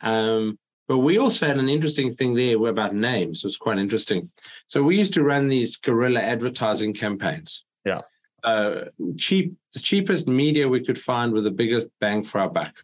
[0.00, 3.38] Um, but we also had an interesting thing there about names.
[3.38, 4.30] It was quite interesting.
[4.66, 7.64] So we used to run these guerrilla advertising campaigns.
[7.86, 8.02] Yeah.
[8.42, 8.86] Uh,
[9.16, 12.74] cheap, the cheapest media we could find with the biggest bang for our buck.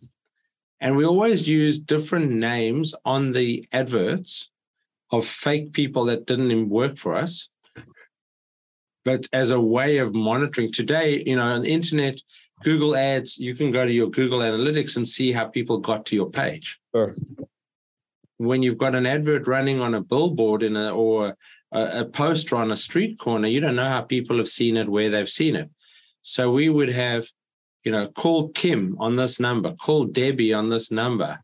[0.80, 4.50] And we always use different names on the adverts
[5.12, 7.48] of fake people that didn't even work for us.
[9.04, 12.20] But as a way of monitoring today, you know, on the internet,
[12.62, 16.16] Google ads, you can go to your Google Analytics and see how people got to
[16.16, 16.78] your page.
[16.94, 17.14] Sure.
[18.36, 21.36] When you've got an advert running on a billboard in a, or
[21.72, 24.88] a, a poster on a street corner, you don't know how people have seen it,
[24.88, 25.70] where they've seen it.
[26.22, 27.26] So we would have,
[27.84, 31.40] you know, call Kim on this number, call Debbie on this number,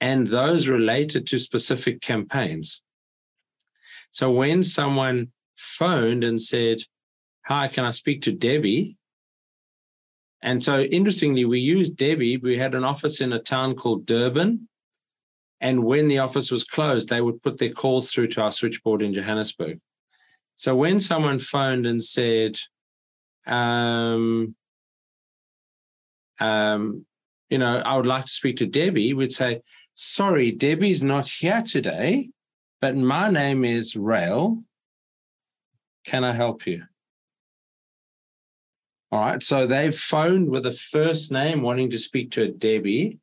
[0.00, 2.82] and those related to specific campaigns.
[4.10, 6.78] So when someone phoned and said,
[7.46, 8.96] Hi, can I speak to Debbie?
[10.42, 12.36] And so interestingly, we used Debbie.
[12.36, 14.68] We had an office in a town called Durban.
[15.60, 19.02] And when the office was closed, they would put their calls through to our switchboard
[19.02, 19.78] in Johannesburg.
[20.56, 22.58] So when someone phoned and said,
[23.46, 24.54] um,
[26.40, 27.04] um,
[27.50, 29.62] you know, I would like to speak to Debbie, we'd say,
[29.94, 32.30] sorry, Debbie's not here today,
[32.80, 34.62] but my name is Rael.
[36.04, 36.84] Can I help you?
[39.10, 39.42] All right.
[39.42, 43.18] So they've phoned with a first name wanting to speak to a Debbie.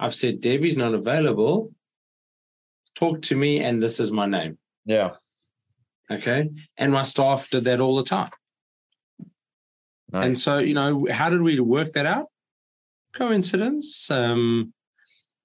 [0.00, 1.72] I've said, Debbie's not available.
[2.94, 4.58] Talk to me, and this is my name.
[4.84, 5.12] Yeah.
[6.10, 6.48] Okay.
[6.76, 8.30] And my staff did that all the time.
[10.10, 10.26] Nice.
[10.26, 12.26] And so, you know, how did we work that out?
[13.18, 14.72] Coincidence, um,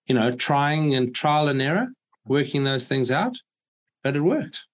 [0.06, 1.88] you know, trying and trial and error,
[2.26, 3.36] working those things out,
[4.04, 4.66] but it worked.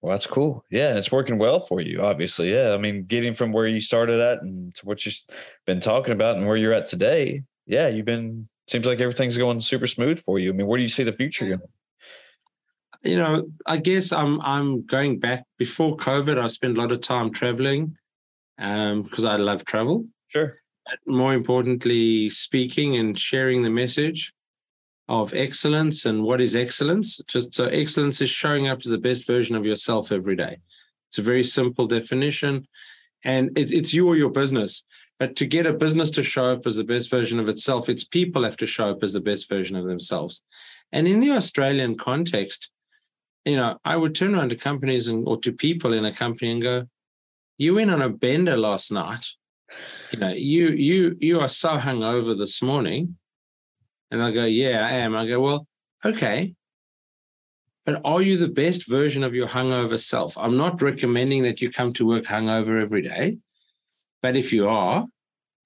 [0.00, 0.64] Well, that's cool.
[0.70, 2.52] Yeah, and it's working well for you, obviously.
[2.52, 5.16] Yeah, I mean, getting from where you started at and to what you've
[5.64, 7.42] been talking about and where you're at today.
[7.66, 8.48] Yeah, you've been.
[8.68, 10.50] Seems like everything's going super smooth for you.
[10.50, 11.60] I mean, where do you see the future going?
[13.02, 16.38] You know, I guess I'm I'm going back before COVID.
[16.38, 17.96] I spent a lot of time traveling
[18.58, 20.04] um, because I love travel.
[20.28, 20.58] Sure.
[21.06, 24.32] More importantly, speaking and sharing the message
[25.08, 27.20] of excellence and what is excellence.
[27.26, 30.58] Just so excellence is showing up as the best version of yourself every day.
[31.08, 32.66] It's a very simple definition,
[33.24, 34.84] and it, it's you or your business.
[35.18, 38.04] But to get a business to show up as the best version of itself, its
[38.04, 40.42] people have to show up as the best version of themselves.
[40.92, 42.70] And in the Australian context,
[43.44, 46.52] you know, I would turn around to companies and or to people in a company
[46.52, 46.86] and go,
[47.56, 49.26] "You went on a bender last night.
[50.12, 53.16] You know, you you you are so hungover this morning."
[54.10, 55.66] And I go, "Yeah, I am." I go, "Well,
[56.04, 56.54] Okay.
[57.84, 60.36] But are you the best version of your hungover self?
[60.36, 63.38] I'm not recommending that you come to work hungover every day.
[64.22, 65.06] But if you are,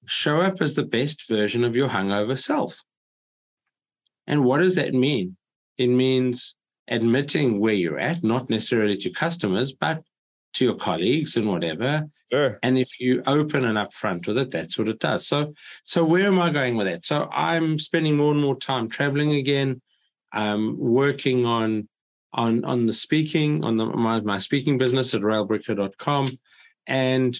[0.07, 2.81] show up as the best version of your hungover self.
[4.27, 5.37] And what does that mean?
[5.79, 6.55] It means
[6.89, 10.03] admitting where you're at, not necessarily to customers, but
[10.55, 12.09] to your colleagues and whatever.
[12.33, 12.59] Sure.
[12.63, 15.27] And if you open and upfront with it, that's what it does.
[15.27, 15.53] So,
[15.85, 17.05] so where am I going with that?
[17.05, 19.83] So I'm spending more and more time traveling again.
[20.33, 21.89] I'm working on
[22.35, 26.29] on on the speaking on the, my, my speaking business at raelbricker.com
[26.87, 27.39] and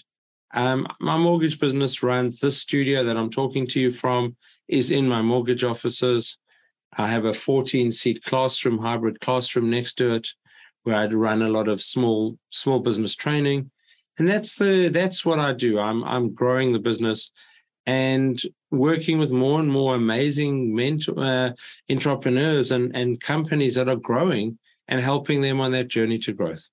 [0.53, 4.35] um, my mortgage business runs this studio that I'm talking to you from
[4.67, 6.37] is in my mortgage offices.
[6.95, 10.27] I have a 14 seat classroom, hybrid classroom next to it,
[10.83, 13.71] where i'd run a lot of small small business training,
[14.17, 15.79] and that's the that's what I do.
[15.79, 17.31] I'm I'm growing the business
[17.85, 18.41] and
[18.71, 21.51] working with more and more amazing mentor, uh,
[21.89, 24.57] entrepreneurs and and companies that are growing
[24.87, 26.69] and helping them on that journey to growth.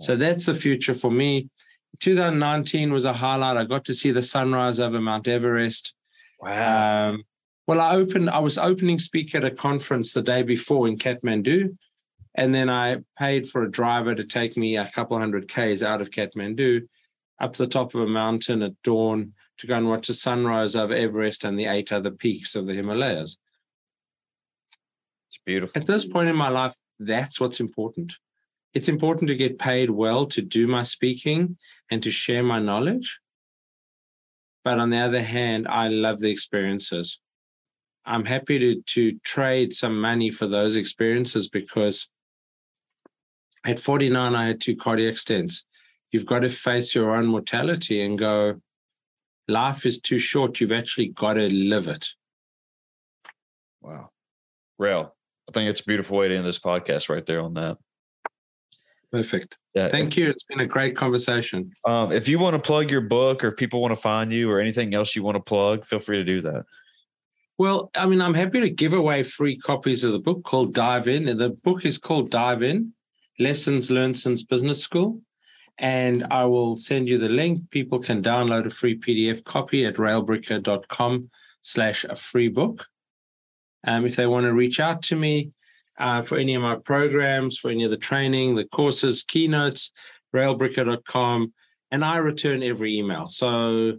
[0.00, 1.48] So that's the future for me.
[2.00, 3.58] 2019 was a highlight.
[3.58, 5.94] I got to see the sunrise over Mount Everest.
[6.40, 7.10] Wow.
[7.10, 7.24] Um,
[7.66, 8.30] well, I opened.
[8.30, 11.76] I was opening speaker at a conference the day before in Kathmandu,
[12.34, 16.00] and then I paid for a driver to take me a couple hundred k's out
[16.00, 16.86] of Kathmandu,
[17.40, 20.94] up the top of a mountain at dawn to go and watch the sunrise over
[20.94, 23.38] Everest and the eight other peaks of the Himalayas.
[25.28, 25.80] It's beautiful.
[25.80, 28.14] At this point in my life, that's what's important.
[28.74, 31.56] It's important to get paid well to do my speaking
[31.90, 33.18] and to share my knowledge.
[34.64, 37.18] But on the other hand, I love the experiences.
[38.04, 42.08] I'm happy to, to trade some money for those experiences because
[43.64, 45.64] at 49, I had two cardiac stents.
[46.12, 48.60] You've got to face your own mortality and go,
[49.48, 50.60] life is too short.
[50.60, 52.08] You've actually got to live it.
[53.82, 54.10] Wow.
[54.78, 55.14] Rael,
[55.48, 57.76] I think it's a beautiful way to end this podcast right there on that.
[59.12, 59.58] Perfect.
[59.74, 59.88] Yeah.
[59.88, 60.28] Thank you.
[60.30, 61.72] It's been a great conversation.
[61.84, 64.50] Um, if you want to plug your book or if people want to find you
[64.50, 66.64] or anything else you want to plug, feel free to do that.
[67.58, 71.08] Well, I mean, I'm happy to give away free copies of the book called Dive
[71.08, 71.28] In.
[71.28, 72.92] And the book is called Dive In
[73.40, 75.20] Lessons Learned Since Business School.
[75.78, 77.70] And I will send you the link.
[77.70, 81.30] People can download a free PDF copy at raelbricker.com
[81.62, 82.86] slash a free book.
[83.86, 85.52] Um, if they want to reach out to me
[85.98, 89.90] uh, for any of my programs, for any of the training, the courses, keynotes,
[90.36, 91.52] raelbricker.com.
[91.90, 93.26] And I return every email.
[93.26, 93.98] So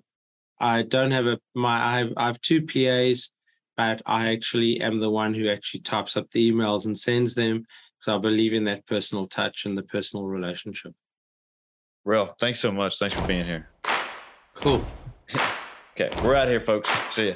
[0.59, 3.31] I don't have a my I have I have two PAs,
[3.75, 7.65] but I actually am the one who actually types up the emails and sends them.
[8.01, 10.93] So I believe in that personal touch and the personal relationship.
[12.03, 12.35] Real.
[12.39, 12.97] thanks so much.
[12.97, 13.69] Thanks for being here.
[14.55, 14.85] Cool.
[15.99, 16.89] Okay, we're out here, folks.
[17.13, 17.33] See ya.